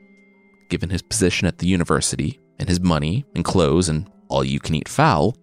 given 0.71 0.89
his 0.89 1.03
position 1.03 1.47
at 1.47 1.59
the 1.59 1.67
university, 1.67 2.41
and 2.59 2.69
his 2.69 2.81
money 2.81 3.25
and 3.35 3.45
clothes 3.45 3.89
and 3.89 4.11
all 4.29 4.45
you 4.45 4.61
can 4.61 4.75
eat 4.75 4.89
fowl, 4.89 5.37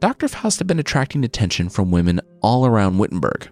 Dr. 0.00 0.28
Faust 0.28 0.58
had 0.58 0.66
been 0.66 0.78
attracting 0.78 1.24
attention 1.24 1.68
from 1.68 1.90
women 1.90 2.20
all 2.42 2.66
around 2.66 2.98
Wittenberg. 2.98 3.48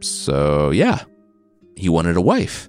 So, 0.00 0.70
yeah, 0.70 1.04
he 1.76 1.88
wanted 1.88 2.16
a 2.16 2.20
wife. 2.20 2.68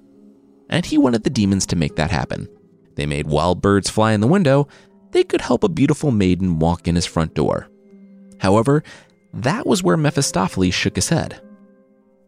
And 0.70 0.84
he 0.84 0.98
wanted 0.98 1.24
the 1.24 1.30
demons 1.30 1.66
to 1.66 1.76
make 1.76 1.96
that 1.96 2.10
happen. 2.10 2.48
They 2.96 3.06
made 3.06 3.26
wild 3.26 3.60
birds 3.60 3.90
fly 3.90 4.12
in 4.12 4.20
the 4.20 4.26
window, 4.26 4.68
they 5.10 5.22
could 5.22 5.40
help 5.40 5.62
a 5.62 5.68
beautiful 5.68 6.10
maiden 6.10 6.58
walk 6.58 6.88
in 6.88 6.96
his 6.96 7.06
front 7.06 7.34
door. 7.34 7.68
However, 8.40 8.82
that 9.32 9.66
was 9.66 9.82
where 9.82 9.96
Mephistopheles 9.96 10.74
shook 10.74 10.96
his 10.96 11.08
head. 11.08 11.40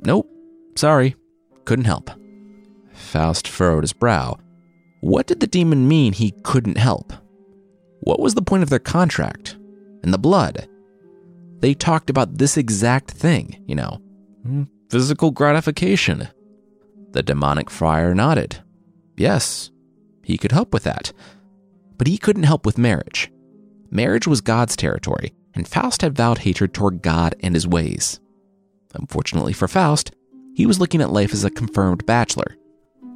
Nope, 0.01 0.31
sorry, 0.77 1.17
couldn't 1.65 1.87
help. 1.87 2.11
Faust 2.93 3.49
furrowed 3.49 3.83
his 3.83 3.93
brow. 3.93 4.39
What 5.07 5.29
did 5.29 5.39
the 5.39 5.47
demon 5.47 5.87
mean 5.87 6.15
he 6.15 6.35
couldn't 6.43 6.79
help? 6.79 7.13
What 8.01 8.19
was 8.19 8.35
the 8.35 8.43
point 8.43 8.65
of 8.65 8.71
their 8.71 8.81
contract? 8.81 9.57
And 10.03 10.13
the 10.13 10.19
blood? 10.19 10.67
They 11.61 11.75
talked 11.75 12.11
about 12.11 12.39
this 12.39 12.57
exact 12.57 13.13
thing, 13.13 13.63
you 13.69 13.77
know 13.77 14.01
hmm, 14.43 14.65
physical 14.91 15.31
gratification. 15.31 16.27
The 17.13 17.23
demonic 17.23 17.71
friar 17.71 18.17
nodded. 18.17 18.65
Yes, 19.17 19.71
he 20.25 20.37
could 20.37 20.51
help 20.51 20.75
with 20.75 20.83
that. 20.83 21.13
But 21.99 22.09
he 22.09 22.19
couldn't 22.19 22.43
help 22.43 22.67
with 22.67 22.77
marriage. 22.77 23.31
Marriage 23.93 24.27
was 24.27 24.41
God's 24.41 24.75
territory, 24.75 25.33
and 25.55 25.69
Faust 25.69 26.03
had 26.03 26.17
vowed 26.17 26.39
hatred 26.39 26.75
toward 26.75 27.03
God 27.03 27.37
and 27.45 27.55
his 27.55 27.69
ways. 27.69 28.19
Unfortunately 28.93 29.53
for 29.53 29.69
Faust, 29.69 30.11
he 30.57 30.67
was 30.67 30.81
looking 30.81 31.01
at 31.01 31.13
life 31.13 31.33
as 31.33 31.45
a 31.45 31.51
confirmed 31.51 32.05
bachelor. 32.07 32.57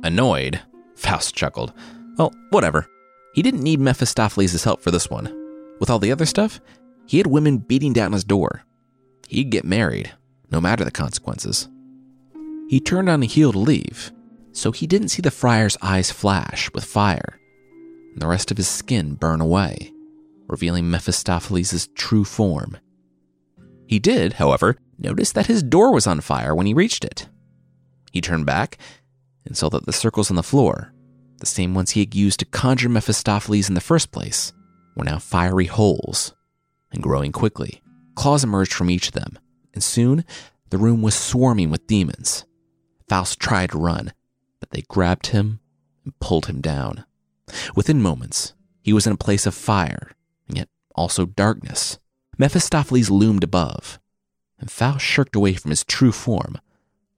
Annoyed, 0.05 0.61
Faust 1.00 1.34
chuckled. 1.34 1.72
Well, 2.18 2.32
whatever. 2.50 2.86
He 3.32 3.42
didn't 3.42 3.62
need 3.62 3.80
Mephistopheles' 3.80 4.64
help 4.64 4.82
for 4.82 4.90
this 4.90 5.08
one. 5.08 5.34
With 5.80 5.88
all 5.88 5.98
the 5.98 6.12
other 6.12 6.26
stuff, 6.26 6.60
he 7.06 7.16
had 7.18 7.26
women 7.26 7.58
beating 7.58 7.94
down 7.94 8.12
his 8.12 8.22
door. 8.22 8.62
He'd 9.26 9.50
get 9.50 9.64
married, 9.64 10.12
no 10.50 10.60
matter 10.60 10.84
the 10.84 10.90
consequences. 10.90 11.68
He 12.68 12.80
turned 12.80 13.08
on 13.08 13.22
a 13.22 13.26
heel 13.26 13.52
to 13.52 13.58
leave, 13.58 14.12
so 14.52 14.72
he 14.72 14.86
didn't 14.86 15.08
see 15.08 15.22
the 15.22 15.30
friar's 15.30 15.78
eyes 15.80 16.10
flash 16.10 16.70
with 16.74 16.84
fire 16.84 17.40
and 18.12 18.20
the 18.20 18.26
rest 18.26 18.50
of 18.50 18.56
his 18.58 18.68
skin 18.68 19.14
burn 19.14 19.40
away, 19.40 19.92
revealing 20.48 20.90
Mephistopheles' 20.90 21.88
true 21.94 22.24
form. 22.24 22.76
He 23.86 23.98
did, 23.98 24.34
however, 24.34 24.76
notice 24.98 25.32
that 25.32 25.46
his 25.46 25.62
door 25.62 25.92
was 25.92 26.06
on 26.06 26.20
fire 26.20 26.54
when 26.54 26.66
he 26.66 26.74
reached 26.74 27.04
it. 27.04 27.28
He 28.12 28.20
turned 28.20 28.46
back 28.46 28.76
and 29.50 29.56
saw 29.56 29.68
that 29.68 29.84
the 29.84 29.92
circles 29.92 30.30
on 30.30 30.36
the 30.36 30.44
floor, 30.44 30.94
the 31.38 31.46
same 31.46 31.74
ones 31.74 31.90
he 31.90 32.00
had 32.00 32.14
used 32.14 32.38
to 32.38 32.46
conjure 32.46 32.88
Mephistopheles 32.88 33.68
in 33.68 33.74
the 33.74 33.80
first 33.80 34.12
place, 34.12 34.52
were 34.94 35.04
now 35.04 35.18
fiery 35.18 35.66
holes 35.66 36.32
and 36.92 37.02
growing 37.02 37.32
quickly. 37.32 37.82
Claws 38.14 38.44
emerged 38.44 38.72
from 38.72 38.88
each 38.88 39.08
of 39.08 39.14
them, 39.14 39.40
and 39.74 39.82
soon 39.82 40.24
the 40.68 40.78
room 40.78 41.02
was 41.02 41.16
swarming 41.16 41.68
with 41.68 41.88
demons. 41.88 42.44
Faust 43.08 43.40
tried 43.40 43.72
to 43.72 43.78
run, 43.78 44.12
but 44.60 44.70
they 44.70 44.82
grabbed 44.82 45.28
him 45.28 45.58
and 46.04 46.16
pulled 46.20 46.46
him 46.46 46.60
down. 46.60 47.04
Within 47.74 48.00
moments, 48.00 48.54
he 48.82 48.92
was 48.92 49.04
in 49.04 49.12
a 49.14 49.16
place 49.16 49.46
of 49.46 49.54
fire, 49.54 50.12
and 50.46 50.58
yet 50.58 50.68
also 50.94 51.26
darkness. 51.26 51.98
Mephistopheles 52.38 53.10
loomed 53.10 53.42
above, 53.42 53.98
and 54.60 54.70
Faust 54.70 55.04
shirked 55.04 55.34
away 55.34 55.54
from 55.54 55.70
his 55.70 55.82
true 55.82 56.12
form, 56.12 56.58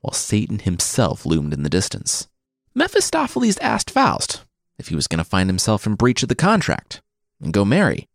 while 0.03 0.13
Satan 0.13 0.59
himself 0.59 1.25
loomed 1.25 1.55
in 1.55 1.63
the 1.63 1.71
distance. 1.71 2.29
Mephistopheles 2.75 3.59
asked 3.59 3.91
Faust, 3.91 4.45
if 4.79 4.89
he 4.89 4.95
was 4.95 5.07
going 5.07 5.19
to 5.19 5.25
find 5.25 5.49
himself 5.49 5.87
in 5.87 5.95
breach 5.95 6.23
of 6.23 6.29
the 6.29 6.35
contract 6.35 7.01
and 7.41 7.53
go 7.53 7.65
marry. 7.65 8.09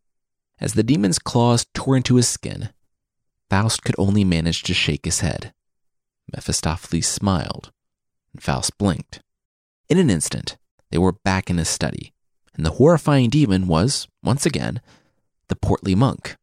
As 0.59 0.73
the 0.73 0.83
demon's 0.83 1.19
claws 1.19 1.65
tore 1.73 1.97
into 1.97 2.15
his 2.15 2.27
skin, 2.27 2.69
Faust 3.49 3.83
could 3.83 3.95
only 3.97 4.23
manage 4.23 4.63
to 4.63 4.73
shake 4.73 5.05
his 5.05 5.21
head. 5.21 5.53
Mephistopheles 6.33 7.07
smiled, 7.07 7.71
and 8.33 8.43
Faust 8.43 8.77
blinked. 8.77 9.21
In 9.87 9.97
an 9.97 10.09
instant, 10.09 10.57
they 10.91 10.97
were 10.97 11.13
back 11.23 11.49
in 11.49 11.57
his 11.57 11.69
study, 11.69 12.11
and 12.53 12.65
the 12.65 12.71
horrifying 12.71 13.29
demon 13.29 13.67
was, 13.67 14.07
once 14.23 14.45
again, 14.45 14.81
the 15.47 15.55
portly 15.55 15.95
monk. 15.95 16.35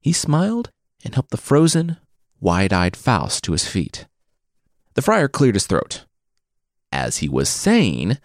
He 0.00 0.12
smiled 0.12 0.70
and 1.04 1.14
helped 1.14 1.30
the 1.30 1.36
frozen, 1.36 1.96
wide 2.40 2.72
eyed 2.72 2.96
Faust 2.96 3.44
to 3.44 3.52
his 3.52 3.66
feet. 3.66 4.06
The 5.00 5.04
friar 5.04 5.28
cleared 5.28 5.54
his 5.54 5.66
throat. 5.66 6.04
As 6.92 7.16
he 7.16 7.28
was 7.30 7.48
saying, 7.48 8.18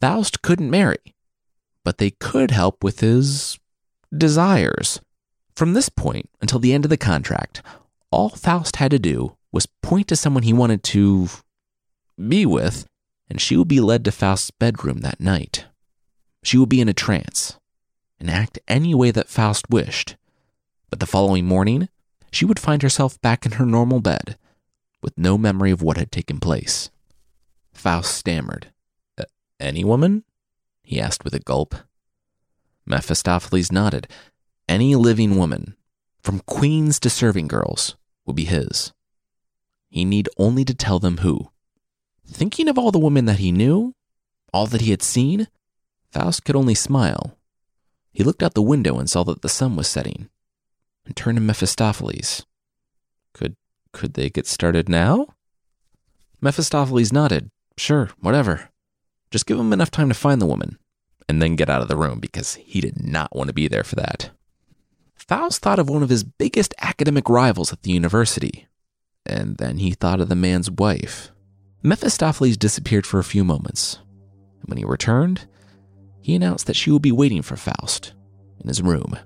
Faust 0.00 0.42
couldn't 0.42 0.68
marry, 0.68 1.14
but 1.84 1.98
they 1.98 2.10
could 2.10 2.50
help 2.50 2.82
with 2.82 2.98
his 2.98 3.60
desires. 4.12 5.00
From 5.54 5.74
this 5.74 5.88
point 5.88 6.28
until 6.40 6.58
the 6.58 6.72
end 6.72 6.84
of 6.84 6.88
the 6.88 6.96
contract, 6.96 7.62
all 8.10 8.30
Faust 8.30 8.74
had 8.82 8.90
to 8.90 8.98
do 8.98 9.36
was 9.52 9.66
point 9.66 10.08
to 10.08 10.16
someone 10.16 10.42
he 10.42 10.52
wanted 10.52 10.82
to 10.82 11.28
be 12.18 12.44
with, 12.44 12.88
and 13.30 13.40
she 13.40 13.56
would 13.56 13.68
be 13.68 13.78
led 13.78 14.04
to 14.04 14.10
Faust's 14.10 14.50
bedroom 14.50 15.02
that 15.02 15.20
night. 15.20 15.66
She 16.42 16.58
would 16.58 16.68
be 16.68 16.80
in 16.80 16.88
a 16.88 16.92
trance 16.92 17.60
and 18.18 18.28
act 18.28 18.58
any 18.66 18.92
way 18.92 19.12
that 19.12 19.28
Faust 19.28 19.70
wished. 19.70 20.16
But 20.90 20.98
the 20.98 21.06
following 21.06 21.46
morning, 21.46 21.88
she 22.32 22.44
would 22.44 22.58
find 22.58 22.82
herself 22.82 23.20
back 23.20 23.46
in 23.46 23.52
her 23.52 23.64
normal 23.64 24.00
bed 24.00 24.36
with 25.02 25.16
no 25.16 25.38
memory 25.38 25.70
of 25.70 25.82
what 25.82 25.96
had 25.96 26.10
taken 26.10 26.40
place. 26.40 26.90
Faust 27.72 28.14
stammered. 28.14 28.72
Any 29.60 29.84
woman? 29.84 30.24
he 30.82 31.00
asked 31.00 31.24
with 31.24 31.34
a 31.34 31.40
gulp. 31.40 31.74
Mephistopheles 32.86 33.72
nodded. 33.72 34.08
Any 34.68 34.94
living 34.94 35.36
woman, 35.36 35.76
from 36.22 36.40
queens 36.40 37.00
to 37.00 37.10
serving 37.10 37.48
girls, 37.48 37.96
would 38.24 38.36
be 38.36 38.44
his. 38.44 38.92
He 39.88 40.04
need 40.04 40.28
only 40.36 40.64
to 40.64 40.74
tell 40.74 40.98
them 40.98 41.18
who. 41.18 41.50
Thinking 42.26 42.68
of 42.68 42.78
all 42.78 42.90
the 42.90 42.98
women 42.98 43.24
that 43.24 43.38
he 43.38 43.52
knew, 43.52 43.94
all 44.52 44.66
that 44.66 44.82
he 44.82 44.90
had 44.90 45.02
seen, 45.02 45.48
Faust 46.10 46.44
could 46.44 46.56
only 46.56 46.74
smile. 46.74 47.38
He 48.12 48.24
looked 48.24 48.42
out 48.42 48.54
the 48.54 48.62
window 48.62 48.98
and 48.98 49.08
saw 49.08 49.22
that 49.24 49.42
the 49.42 49.48
sun 49.48 49.76
was 49.76 49.88
setting, 49.88 50.28
and 51.04 51.14
turned 51.14 51.36
to 51.36 51.42
Mephistopheles. 51.42 52.46
Could 53.92 54.14
they 54.14 54.30
get 54.30 54.46
started 54.46 54.88
now? 54.88 55.28
Mephistopheles 56.40 57.12
nodded. 57.12 57.50
Sure, 57.76 58.10
whatever. 58.20 58.70
Just 59.30 59.46
give 59.46 59.58
him 59.58 59.72
enough 59.72 59.90
time 59.90 60.08
to 60.08 60.14
find 60.14 60.40
the 60.40 60.46
woman, 60.46 60.78
and 61.28 61.42
then 61.42 61.56
get 61.56 61.68
out 61.68 61.82
of 61.82 61.88
the 61.88 61.96
room 61.96 62.20
because 62.20 62.54
he 62.54 62.80
did 62.80 63.04
not 63.04 63.34
want 63.34 63.48
to 63.48 63.54
be 63.54 63.68
there 63.68 63.84
for 63.84 63.96
that. 63.96 64.30
Faust 65.14 65.60
thought 65.60 65.78
of 65.78 65.90
one 65.90 66.02
of 66.02 66.08
his 66.08 66.24
biggest 66.24 66.74
academic 66.80 67.28
rivals 67.28 67.72
at 67.72 67.82
the 67.82 67.90
university, 67.90 68.66
and 69.26 69.58
then 69.58 69.78
he 69.78 69.90
thought 69.92 70.20
of 70.20 70.28
the 70.28 70.36
man's 70.36 70.70
wife. 70.70 71.32
Mephistopheles 71.82 72.56
disappeared 72.56 73.06
for 73.06 73.18
a 73.18 73.24
few 73.24 73.44
moments. 73.44 73.98
And 74.60 74.68
when 74.68 74.78
he 74.78 74.84
returned, 74.84 75.46
he 76.20 76.34
announced 76.34 76.66
that 76.66 76.76
she 76.76 76.90
would 76.90 77.02
be 77.02 77.12
waiting 77.12 77.42
for 77.42 77.56
Faust 77.56 78.14
in 78.60 78.68
his 78.68 78.82
room. 78.82 79.18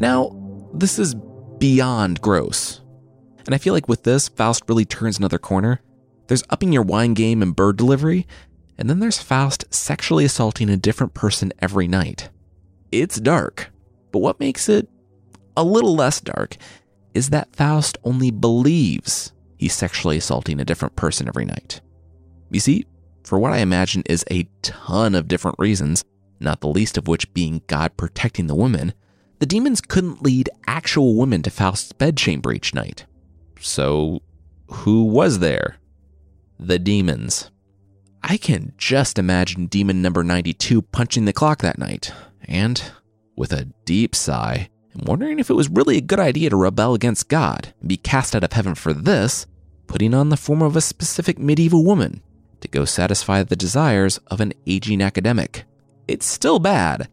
Now, 0.00 0.34
this 0.72 0.98
is 0.98 1.14
beyond 1.58 2.22
gross. 2.22 2.80
And 3.44 3.54
I 3.54 3.58
feel 3.58 3.74
like 3.74 3.86
with 3.86 4.04
this, 4.04 4.28
Faust 4.28 4.62
really 4.66 4.86
turns 4.86 5.18
another 5.18 5.38
corner. 5.38 5.82
There's 6.26 6.42
upping 6.48 6.72
your 6.72 6.82
wine 6.82 7.12
game 7.12 7.42
and 7.42 7.54
bird 7.54 7.76
delivery, 7.76 8.26
and 8.78 8.88
then 8.88 9.00
there's 9.00 9.20
Faust 9.20 9.66
sexually 9.74 10.24
assaulting 10.24 10.70
a 10.70 10.78
different 10.78 11.12
person 11.12 11.52
every 11.58 11.86
night. 11.86 12.30
It's 12.90 13.20
dark, 13.20 13.70
but 14.10 14.20
what 14.20 14.40
makes 14.40 14.70
it 14.70 14.88
a 15.54 15.62
little 15.62 15.94
less 15.94 16.22
dark 16.22 16.56
is 17.12 17.28
that 17.28 17.54
Faust 17.54 17.98
only 18.02 18.30
believes 18.30 19.32
he's 19.58 19.74
sexually 19.74 20.16
assaulting 20.16 20.60
a 20.60 20.64
different 20.64 20.96
person 20.96 21.28
every 21.28 21.44
night. 21.44 21.82
You 22.50 22.60
see, 22.60 22.86
for 23.22 23.38
what 23.38 23.52
I 23.52 23.58
imagine 23.58 24.02
is 24.06 24.24
a 24.30 24.48
ton 24.62 25.14
of 25.14 25.28
different 25.28 25.58
reasons, 25.58 26.06
not 26.40 26.62
the 26.62 26.68
least 26.68 26.96
of 26.96 27.06
which 27.06 27.34
being 27.34 27.60
God 27.66 27.98
protecting 27.98 28.46
the 28.46 28.54
women, 28.54 28.94
the 29.40 29.46
demons 29.46 29.80
couldn't 29.80 30.22
lead 30.22 30.50
actual 30.66 31.16
women 31.16 31.42
to 31.42 31.50
Faust's 31.50 31.92
bedchamber 31.92 32.52
each 32.52 32.74
night. 32.74 33.06
So, 33.58 34.20
who 34.68 35.04
was 35.04 35.40
there? 35.40 35.76
The 36.58 36.78
demons. 36.78 37.50
I 38.22 38.36
can 38.36 38.74
just 38.76 39.18
imagine 39.18 39.66
demon 39.66 40.02
number 40.02 40.22
92 40.22 40.82
punching 40.82 41.24
the 41.24 41.32
clock 41.32 41.62
that 41.62 41.78
night, 41.78 42.12
and, 42.44 42.82
with 43.34 43.52
a 43.52 43.68
deep 43.86 44.14
sigh, 44.14 44.68
and 44.92 45.08
wondering 45.08 45.38
if 45.38 45.48
it 45.48 45.54
was 45.54 45.70
really 45.70 45.96
a 45.96 46.02
good 46.02 46.20
idea 46.20 46.50
to 46.50 46.56
rebel 46.56 46.92
against 46.92 47.28
God 47.28 47.72
and 47.80 47.88
be 47.88 47.96
cast 47.96 48.36
out 48.36 48.44
of 48.44 48.52
heaven 48.52 48.74
for 48.74 48.92
this, 48.92 49.46
putting 49.86 50.12
on 50.12 50.28
the 50.28 50.36
form 50.36 50.60
of 50.60 50.76
a 50.76 50.82
specific 50.82 51.38
medieval 51.38 51.82
woman 51.82 52.22
to 52.60 52.68
go 52.68 52.84
satisfy 52.84 53.42
the 53.42 53.56
desires 53.56 54.18
of 54.26 54.40
an 54.40 54.52
aging 54.66 55.00
academic. 55.00 55.64
It's 56.06 56.26
still 56.26 56.58
bad, 56.58 57.08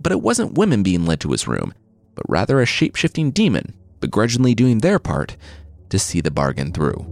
but 0.00 0.12
it 0.12 0.22
wasn't 0.22 0.56
women 0.58 0.82
being 0.82 1.04
led 1.04 1.20
to 1.20 1.32
his 1.32 1.46
room, 1.46 1.74
but 2.14 2.28
rather 2.28 2.60
a 2.60 2.66
shape 2.66 2.96
shifting 2.96 3.30
demon 3.30 3.74
begrudgingly 4.00 4.54
doing 4.54 4.78
their 4.78 4.98
part 4.98 5.36
to 5.90 5.98
see 5.98 6.20
the 6.20 6.30
bargain 6.30 6.72
through. 6.72 7.06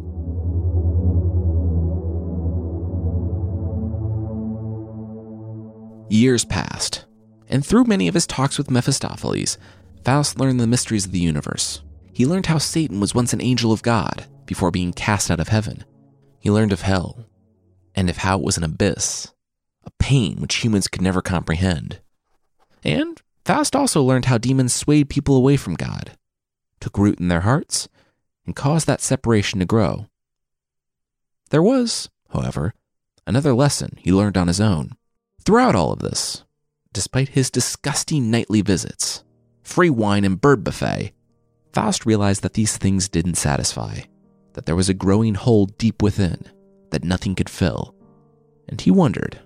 Years 6.11 6.45
passed, 6.45 7.05
and 7.49 7.65
through 7.65 7.85
many 7.85 8.09
of 8.09 8.15
his 8.15 8.27
talks 8.27 8.57
with 8.57 8.71
Mephistopheles, 8.71 9.59
Faust 10.05 10.41
learned 10.41 10.59
the 10.59 10.67
mysteries 10.67 11.05
of 11.05 11.13
the 11.13 11.19
universe. 11.19 11.83
He 12.13 12.25
learned 12.25 12.47
how 12.47 12.57
Satan 12.57 12.99
was 12.99 13.15
once 13.15 13.35
an 13.35 13.43
angel 13.43 13.73
of 13.73 13.83
God 13.83 14.25
before 14.47 14.71
being 14.71 14.95
cast 14.95 15.31
out 15.31 15.41
of 15.41 15.49
heaven. 15.49 15.85
He 16.41 16.51
learned 16.51 16.73
of 16.73 16.81
hell, 16.81 17.27
and 17.95 18.09
of 18.09 18.19
how 18.19 18.39
it 18.39 18.45
was 18.45 18.57
an 18.57 18.65
abyss, 18.65 19.33
a 19.85 19.91
pain 19.99 20.41
which 20.41 20.57
humans 20.57 20.89
could 20.89 21.03
never 21.03 21.21
comprehend. 21.21 22.01
And 22.85 23.21
Faust 23.45 23.75
also 23.75 24.03
learned 24.03 24.27
how 24.27 24.39
demons 24.39 24.75
swayed 24.75 25.09
people 25.09 25.37
away 25.37 25.57
from 25.57 25.75
God, 25.75 26.13
took 26.81 26.99
root 26.99 27.19
in 27.19 27.29
their 27.29 27.41
hearts, 27.41 27.89
and 28.45 28.55
caused 28.55 28.87
that 28.87 29.01
separation 29.01 29.59
to 29.61 29.65
grow. 29.65 30.07
There 31.51 31.63
was, 31.63 32.11
however, 32.31 32.75
another 33.27 33.55
lesson 33.55 33.99
he 33.99 34.13
learned 34.13 34.37
on 34.37 34.49
his 34.49 34.61
own. 34.61 34.93
Throughout 35.45 35.75
all 35.75 35.93
of 35.93 36.01
this, 36.01 36.45
despite 36.93 37.31
his 37.31 37.51
disgusting 37.51 38.31
nightly 38.31 38.61
visits, 38.61 39.25
free 39.63 39.91
wine 39.91 40.25
and 40.25 40.41
bird 40.41 40.63
buffet, 40.63 41.13
Faust 41.73 42.07
realized 42.07 42.43
that 42.43 42.55
these 42.55 42.77
things 42.77 43.09
didn't 43.09 43.37
satisfy, 43.37 44.01
that 44.55 44.67
there 44.67 44.77
was 44.77 44.89
a 44.89 44.95
growing 44.95 45.35
hole 45.35 45.67
deep 45.67 46.03
within 46.03 46.43
that 46.91 47.05
nothing 47.05 47.35
could 47.35 47.51
fill. 47.51 47.95
And 48.69 48.81
he 48.81 48.91
wondered 48.91 49.39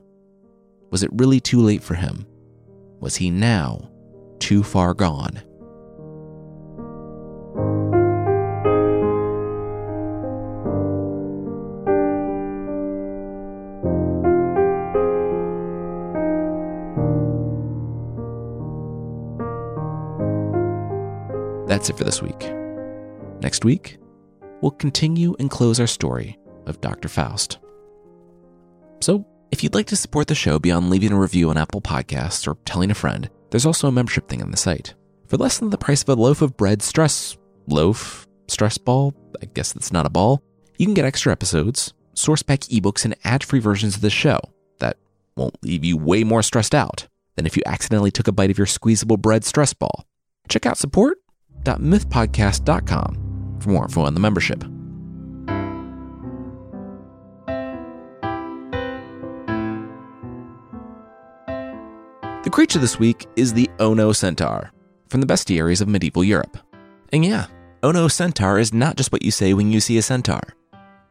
was 0.90 1.02
it 1.02 1.10
really 1.12 1.40
too 1.40 1.60
late 1.60 1.82
for 1.82 1.94
him? 1.94 2.26
Was 3.02 3.16
he 3.16 3.30
now 3.30 3.90
too 4.38 4.62
far 4.62 4.94
gone? 4.94 5.42
That's 21.66 21.90
it 21.90 21.98
for 21.98 22.04
this 22.04 22.22
week. 22.22 22.52
Next 23.40 23.64
week, 23.64 23.98
we'll 24.60 24.70
continue 24.70 25.34
and 25.40 25.50
close 25.50 25.80
our 25.80 25.88
story 25.88 26.38
of 26.66 26.80
Dr. 26.80 27.08
Faust. 27.08 27.58
So, 29.00 29.26
if 29.52 29.62
you'd 29.62 29.74
like 29.74 29.86
to 29.86 29.96
support 29.96 30.26
the 30.26 30.34
show 30.34 30.58
beyond 30.58 30.90
leaving 30.90 31.12
a 31.12 31.20
review 31.20 31.50
on 31.50 31.58
Apple 31.58 31.82
Podcasts 31.82 32.48
or 32.48 32.56
telling 32.64 32.90
a 32.90 32.94
friend, 32.94 33.30
there's 33.50 33.66
also 33.66 33.86
a 33.86 33.92
membership 33.92 34.28
thing 34.28 34.42
on 34.42 34.50
the 34.50 34.56
site. 34.56 34.94
For 35.28 35.36
less 35.36 35.58
than 35.58 35.70
the 35.70 35.78
price 35.78 36.02
of 36.02 36.08
a 36.08 36.14
loaf 36.14 36.42
of 36.42 36.56
bread 36.56 36.82
stress 36.82 37.36
loaf, 37.68 38.26
stress 38.48 38.78
ball, 38.78 39.14
I 39.40 39.46
guess 39.46 39.72
that's 39.72 39.92
not 39.92 40.06
a 40.06 40.10
ball, 40.10 40.42
you 40.78 40.86
can 40.86 40.94
get 40.94 41.04
extra 41.04 41.30
episodes, 41.30 41.94
source 42.14 42.42
pack 42.42 42.60
ebooks, 42.60 43.04
and 43.04 43.14
ad 43.24 43.44
free 43.44 43.60
versions 43.60 43.94
of 43.94 44.00
the 44.00 44.08
show 44.10 44.40
that 44.80 44.96
won't 45.36 45.62
leave 45.62 45.84
you 45.84 45.98
way 45.98 46.24
more 46.24 46.42
stressed 46.42 46.74
out 46.74 47.06
than 47.36 47.46
if 47.46 47.56
you 47.56 47.62
accidentally 47.66 48.10
took 48.10 48.26
a 48.28 48.32
bite 48.32 48.50
of 48.50 48.58
your 48.58 48.66
squeezable 48.66 49.18
bread 49.18 49.44
stress 49.44 49.74
ball. 49.74 50.06
Check 50.48 50.66
out 50.66 50.78
support.mythpodcast.com 50.78 53.58
for 53.60 53.70
more 53.70 53.84
info 53.84 54.02
on 54.02 54.14
the 54.14 54.20
membership. 54.20 54.64
Creature 62.52 62.78
this 62.78 62.98
week 62.98 63.26
is 63.34 63.54
the 63.54 63.68
Ono 63.78 64.12
Centaur 64.12 64.70
from 65.08 65.22
the 65.22 65.26
bestiaries 65.26 65.80
of 65.80 65.88
medieval 65.88 66.22
Europe. 66.22 66.58
And 67.10 67.24
yeah, 67.24 67.46
Ono 67.82 68.08
Centaur 68.08 68.58
is 68.58 68.74
not 68.74 68.96
just 68.96 69.10
what 69.10 69.22
you 69.22 69.30
say 69.30 69.54
when 69.54 69.72
you 69.72 69.80
see 69.80 69.96
a 69.96 70.02
centaur. 70.02 70.42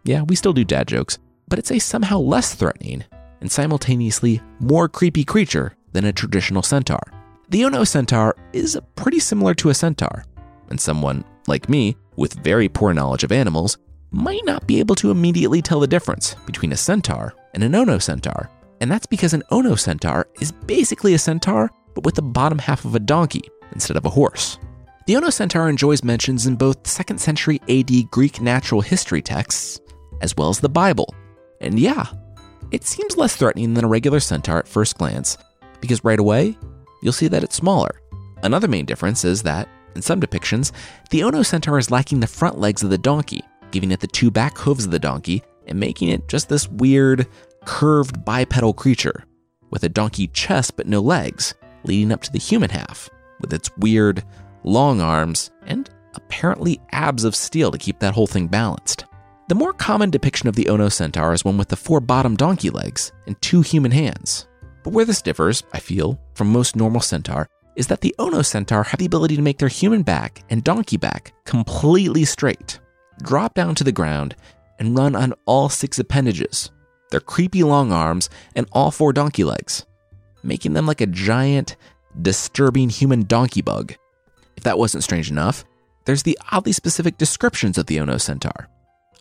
Yeah, 0.03 0.21
we 0.21 0.35
still 0.35 0.53
do 0.53 0.63
dad 0.63 0.87
jokes, 0.87 1.17
but 1.47 1.57
it's 1.57 1.71
a 1.71 1.79
somehow 1.79 2.19
less 2.19 2.53
threatening 2.53 3.05
and 3.41 3.51
simultaneously 3.51 4.39
more 4.59 4.87
creepy 4.87 5.23
creature 5.23 5.75
than 5.93 6.05
a 6.05 6.13
traditional 6.13 6.61
centaur. 6.61 7.01
The 7.49 7.65
Ono 7.65 7.83
Centaur 7.85 8.35
is 8.53 8.79
pretty 8.95 9.19
similar 9.19 9.55
to 9.55 9.69
a 9.69 9.73
centaur, 9.73 10.23
and 10.69 10.79
someone, 10.79 11.25
like 11.47 11.67
me, 11.67 11.97
with 12.17 12.43
very 12.43 12.69
poor 12.69 12.93
knowledge 12.93 13.23
of 13.23 13.31
animals, 13.31 13.79
might 14.11 14.45
not 14.45 14.67
be 14.67 14.79
able 14.79 14.95
to 14.95 15.09
immediately 15.09 15.63
tell 15.63 15.79
the 15.79 15.87
difference 15.87 16.35
between 16.45 16.71
a 16.71 16.77
centaur 16.77 17.33
and 17.55 17.63
an 17.63 17.73
Ono 17.73 17.97
Centaur. 17.97 18.49
And 18.81 18.91
that's 18.91 19.05
because 19.05 19.33
an 19.33 19.43
Ono 19.51 19.75
Centaur 19.75 20.27
is 20.41 20.51
basically 20.51 21.13
a 21.13 21.19
centaur, 21.19 21.69
but 21.93 22.03
with 22.03 22.15
the 22.15 22.23
bottom 22.23 22.57
half 22.57 22.83
of 22.83 22.95
a 22.95 22.99
donkey 22.99 23.43
instead 23.73 23.95
of 23.95 24.05
a 24.05 24.09
horse. 24.09 24.57
The 25.05 25.15
Ono 25.17 25.29
Centaur 25.29 25.69
enjoys 25.69 26.03
mentions 26.03 26.47
in 26.47 26.55
both 26.55 26.81
2nd 26.83 27.19
century 27.19 27.61
AD 27.69 28.09
Greek 28.09 28.41
natural 28.41 28.81
history 28.81 29.21
texts, 29.21 29.79
as 30.21 30.35
well 30.35 30.49
as 30.49 30.59
the 30.59 30.67
Bible. 30.67 31.13
And 31.61 31.79
yeah, 31.79 32.07
it 32.71 32.83
seems 32.83 33.17
less 33.17 33.35
threatening 33.35 33.75
than 33.75 33.85
a 33.85 33.87
regular 33.87 34.19
centaur 34.19 34.57
at 34.57 34.67
first 34.67 34.97
glance, 34.97 35.37
because 35.79 36.03
right 36.03 36.19
away, 36.19 36.57
you'll 37.03 37.13
see 37.13 37.27
that 37.27 37.43
it's 37.43 37.55
smaller. 37.55 38.01
Another 38.41 38.67
main 38.67 38.85
difference 38.85 39.23
is 39.23 39.43
that, 39.43 39.69
in 39.93 40.01
some 40.01 40.19
depictions, 40.19 40.71
the 41.11 41.21
Ono 41.21 41.43
centaur 41.43 41.77
is 41.77 41.91
lacking 41.91 42.19
the 42.19 42.27
front 42.27 42.57
legs 42.57 42.81
of 42.81 42.89
the 42.89 42.97
donkey, 42.97 43.43
giving 43.69 43.91
it 43.91 43.99
the 43.99 44.07
two 44.07 44.31
back 44.31 44.57
hooves 44.57 44.85
of 44.85 44.91
the 44.91 44.97
donkey 44.97 45.43
and 45.67 45.79
making 45.79 46.09
it 46.09 46.27
just 46.27 46.49
this 46.49 46.67
weird, 46.67 47.27
curved 47.65 48.23
bipedal 48.25 48.73
creature, 48.73 49.25
with 49.69 49.83
a 49.83 49.89
donkey 49.89 50.27
chest 50.27 50.75
but 50.75 50.87
no 50.87 50.99
legs, 50.99 51.53
leading 51.83 52.11
up 52.11 52.21
to 52.21 52.31
the 52.31 52.39
human 52.39 52.69
half, 52.69 53.09
with 53.39 53.53
its 53.53 53.75
weird, 53.77 54.23
long 54.63 55.01
arms 55.01 55.51
and 55.65 55.89
apparently 56.15 56.79
abs 56.91 57.23
of 57.23 57.35
steel 57.35 57.71
to 57.71 57.77
keep 57.77 57.99
that 57.99 58.13
whole 58.13 58.27
thing 58.27 58.47
balanced. 58.47 59.05
The 59.47 59.55
more 59.55 59.73
common 59.73 60.09
depiction 60.09 60.47
of 60.47 60.55
the 60.55 60.69
Ono 60.69 60.89
centaur 60.89 61.33
is 61.33 61.43
one 61.43 61.57
with 61.57 61.69
the 61.69 61.75
four 61.75 61.99
bottom 61.99 62.35
donkey 62.35 62.69
legs 62.69 63.11
and 63.27 63.41
two 63.41 63.61
human 63.61 63.91
hands. 63.91 64.47
But 64.83 64.93
where 64.93 65.05
this 65.05 65.21
differs, 65.21 65.63
I 65.73 65.79
feel, 65.79 66.19
from 66.35 66.51
most 66.51 66.75
normal 66.75 67.01
centaur 67.01 67.47
is 67.75 67.87
that 67.87 68.01
the 68.01 68.15
Ono 68.19 68.41
centaur 68.41 68.83
have 68.83 68.99
the 68.99 69.05
ability 69.05 69.35
to 69.35 69.41
make 69.41 69.57
their 69.57 69.67
human 69.67 70.03
back 70.03 70.43
and 70.49 70.63
donkey 70.63 70.97
back 70.97 71.33
completely 71.45 72.25
straight, 72.25 72.79
drop 73.21 73.53
down 73.53 73.75
to 73.75 73.83
the 73.83 73.91
ground, 73.91 74.35
and 74.79 74.97
run 74.97 75.15
on 75.15 75.33
all 75.45 75.69
six 75.69 75.99
appendages 75.99 76.71
their 77.11 77.19
creepy 77.19 77.63
long 77.63 77.91
arms 77.91 78.29
and 78.55 78.67
all 78.71 78.91
four 78.91 79.13
donkey 79.13 79.43
legs, 79.43 79.85
making 80.43 80.73
them 80.73 80.85
like 80.85 81.01
a 81.01 81.05
giant, 81.05 81.75
disturbing 82.21 82.89
human 82.89 83.23
donkey 83.23 83.61
bug. 83.61 83.93
If 84.57 84.63
that 84.63 84.77
wasn't 84.77 85.03
strange 85.03 85.29
enough, 85.29 85.63
there's 86.05 86.23
the 86.23 86.37
oddly 86.51 86.71
specific 86.71 87.17
descriptions 87.17 87.77
of 87.77 87.85
the 87.85 87.99
Ono 87.99 88.17
centaur. 88.17 88.67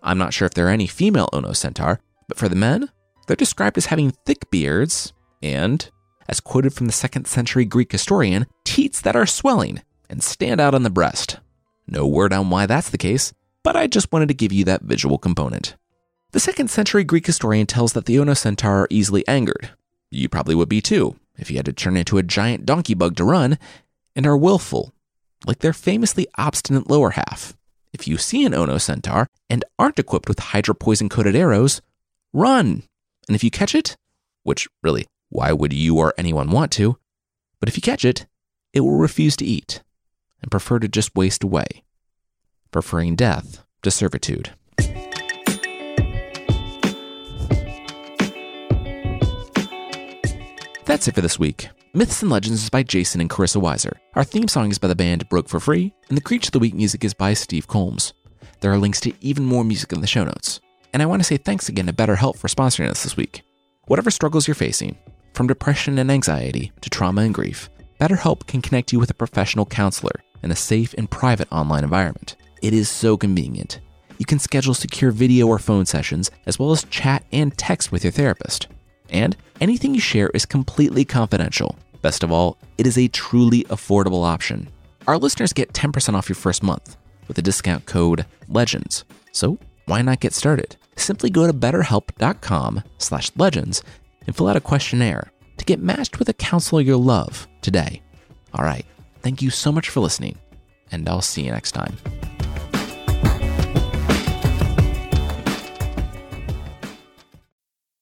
I'm 0.03 0.19
not 0.19 0.33
sure 0.33 0.47
if 0.47 0.55
there 0.55 0.67
are 0.67 0.71
any 0.71 0.87
female 0.87 1.29
Ono 1.33 1.53
centaur, 1.53 2.01
but 2.27 2.39
for 2.39 2.49
the 2.49 2.57
men, 2.57 2.91
they're 3.27 3.37
described 3.37 3.77
as 3.77 3.87
having 3.87 4.13
thick 4.25 4.51
beards, 4.51 5.13
and, 5.43 5.89
as 6.29 6.41
quoted 6.41 6.73
from 6.73 6.87
the 6.87 6.93
second 6.93 7.27
century 7.27 7.65
Greek 7.65 7.93
historian, 7.93 8.47
teats 8.65 9.01
that 9.03 9.17
are 9.17 9.27
swelling 9.27 9.83
and 10.09 10.23
stand 10.23 10.61
out 10.61 10.75
on 10.75 10.83
the 10.83 10.91
breast. 10.91 11.39
No 11.87 12.07
word 12.07 12.33
on 12.33 12.51
why 12.51 12.67
that's 12.67 12.91
the 12.91 12.99
case, 12.99 13.33
but 13.63 13.77
I 13.77 13.87
just 13.87 14.11
wanted 14.11 14.29
to 14.29 14.35
give 14.35 14.53
you 14.53 14.65
that 14.65 14.83
visual 14.83 15.19
component. 15.19 15.77
The 16.33 16.41
second 16.41 16.71
century 16.71 17.03
Greek 17.03 17.27
historian 17.27 17.67
tells 17.67 17.93
that 17.93 18.05
the 18.05 18.19
Ono 18.21 18.35
centaur 18.35 18.83
are 18.83 18.89
easily 18.89 19.27
angered. 19.27 19.71
You 20.13 20.29
probably 20.29 20.55
would 20.55 20.69
be 20.69 20.81
too, 20.81 21.17
if 21.37 21.51
you 21.51 21.57
had 21.57 21.67
to 21.67 21.73
turn 21.73 21.97
into 21.97 22.19
a 22.19 22.23
giant 22.23 22.65
donkey 22.65 22.95
bug 22.95 23.17
to 23.17 23.25
run, 23.25 23.59
and 24.15 24.25
are 24.27 24.37
willful, 24.37 24.93
like 25.45 25.59
their 25.59 25.73
famously 25.73 26.29
obstinate 26.39 26.89
lower 26.89 27.11
half. 27.11 27.57
If 27.93 28.07
you 28.07 28.17
see 28.17 28.45
an 28.45 28.55
Ono 28.55 28.79
centaur 28.79 29.27
and 29.49 29.65
aren't 29.77 29.99
equipped 29.99 30.29
with 30.29 30.39
hydra 30.39 30.75
poison 30.77 31.09
coated 31.09 31.35
arrows, 31.35 31.83
run. 32.33 32.85
And 33.27 33.35
if 33.35 33.43
you 33.43 33.51
catch 33.51 33.75
it, 33.75 33.97
which 34.45 34.69
really 34.83 35.07
why 35.31 35.53
would 35.53 35.73
you 35.73 35.99
or 35.99 36.15
anyone 36.17 36.51
want 36.51 36.71
to? 36.73 36.97
But 37.59 37.69
if 37.69 37.77
you 37.77 37.83
catch 37.83 38.05
it, 38.05 38.27
it 38.73 38.81
will 38.81 38.99
refuse 38.99 39.35
to 39.37 39.45
eat 39.45 39.83
and 40.41 40.51
prefer 40.51 40.79
to 40.79 40.89
just 40.89 41.15
waste 41.17 41.43
away, 41.43 41.83
preferring 42.71 43.17
death 43.17 43.65
to 43.83 43.91
servitude. 43.91 44.53
That's 51.01 51.09
it 51.09 51.15
for 51.15 51.23
this 51.23 51.39
week. 51.39 51.71
Myths 51.95 52.21
and 52.21 52.31
Legends 52.31 52.63
is 52.63 52.69
by 52.69 52.83
Jason 52.83 53.23
and 53.23 53.31
Carissa 53.31 53.59
Weiser. 53.59 53.97
Our 54.17 54.23
theme 54.23 54.49
song 54.49 54.71
is 54.71 54.79
by 54.79 54.89
the 54.89 54.95
band 54.95 55.27
Broke 55.31 55.49
for 55.49 55.59
Free, 55.59 55.95
and 56.11 56.19
the 56.19 56.21
Creature 56.21 56.49
of 56.49 56.53
the 56.53 56.59
Week 56.59 56.75
music 56.75 57.05
is 57.05 57.15
by 57.15 57.33
Steve 57.33 57.67
Combs. 57.67 58.13
There 58.61 58.71
are 58.71 58.77
links 58.77 59.01
to 59.01 59.15
even 59.23 59.47
more 59.47 59.65
music 59.65 59.95
in 59.95 60.03
the 60.03 60.07
show 60.07 60.25
notes. 60.25 60.61
And 60.93 61.03
I 61.03 61.07
want 61.07 61.21
to 61.21 61.25
say 61.25 61.39
thanks 61.39 61.71
again 61.71 61.87
to 61.87 61.95
BetterHelp 61.95 62.37
for 62.37 62.49
sponsoring 62.49 62.91
us 62.91 63.03
this 63.03 63.17
week. 63.17 63.41
Whatever 63.87 64.11
struggles 64.11 64.47
you're 64.47 64.55
facing, 64.55 64.99
from 65.33 65.47
depression 65.47 65.99
and 65.99 66.11
anxiety 66.11 66.71
to 66.83 66.91
trauma 66.91 67.23
and 67.23 67.33
grief, 67.33 67.71
BetterHelp 67.99 68.47
can 68.47 68.61
connect 68.61 68.93
you 68.93 68.99
with 69.01 69.09
a 69.09 69.15
professional 69.15 69.65
counselor 69.65 70.21
in 70.43 70.51
a 70.51 70.55
safe 70.55 70.95
and 70.99 71.11
private 71.11 71.51
online 71.51 71.83
environment. 71.83 72.37
It 72.61 72.75
is 72.75 72.91
so 72.91 73.17
convenient. 73.17 73.81
You 74.19 74.27
can 74.27 74.39
schedule 74.39 74.75
secure 74.75 75.13
video 75.13 75.47
or 75.47 75.59
phone 75.59 75.87
sessions, 75.87 76.31
as 76.45 76.59
well 76.59 76.73
as 76.73 76.85
chat 76.85 77.25
and 77.33 77.57
text 77.57 77.91
with 77.91 78.05
your 78.05 78.13
therapist. 78.13 78.69
And 79.11 79.37
anything 79.61 79.95
you 79.95 80.01
share 80.01 80.31
is 80.31 80.47
completely 80.47 81.05
confidential. 81.05 81.77
Best 82.03 82.23
of 82.23 82.33
all, 82.33 82.59
it 82.79 82.87
is 82.87 82.97
a 82.97 83.09
truly 83.09 83.65
affordable 83.65 84.25
option. 84.25 84.69
Our 85.07 85.19
listeners 85.19 85.53
get 85.53 85.73
10% 85.73 86.15
off 86.15 86.29
your 86.29 86.37
first 86.37 86.63
month 86.63 86.97
with 87.29 87.37
the 87.37 87.43
discount 87.43 87.87
code 87.87 88.25
LEGENDS. 88.49 89.05
So 89.33 89.59
why 89.87 90.03
not 90.03 90.21
get 90.21 90.33
started? 90.33 90.77
Simply 90.97 91.31
go 91.31 91.47
to 91.47 91.53
betterhelp.com 91.53 92.83
slash 92.99 93.31
legends 93.37 93.83
and 94.27 94.37
fill 94.37 94.49
out 94.49 94.57
a 94.57 94.61
questionnaire 94.61 95.31
to 95.57 95.65
get 95.65 95.81
matched 95.81 96.19
with 96.19 96.29
a 96.29 96.35
counselor 96.35 96.81
you'll 96.81 97.03
love 97.03 97.49
today. 97.61 98.03
All 98.55 98.65
right, 98.65 98.87
thank 99.23 99.43
you 99.43 99.51
so 99.51 99.73
much 99.73 99.89
for 99.89 100.01
listening, 100.01 100.39
and 100.91 101.09
I'll 101.09 101.23
see 101.23 101.43
you 101.43 101.51
next 101.51 101.73
time. 101.73 101.97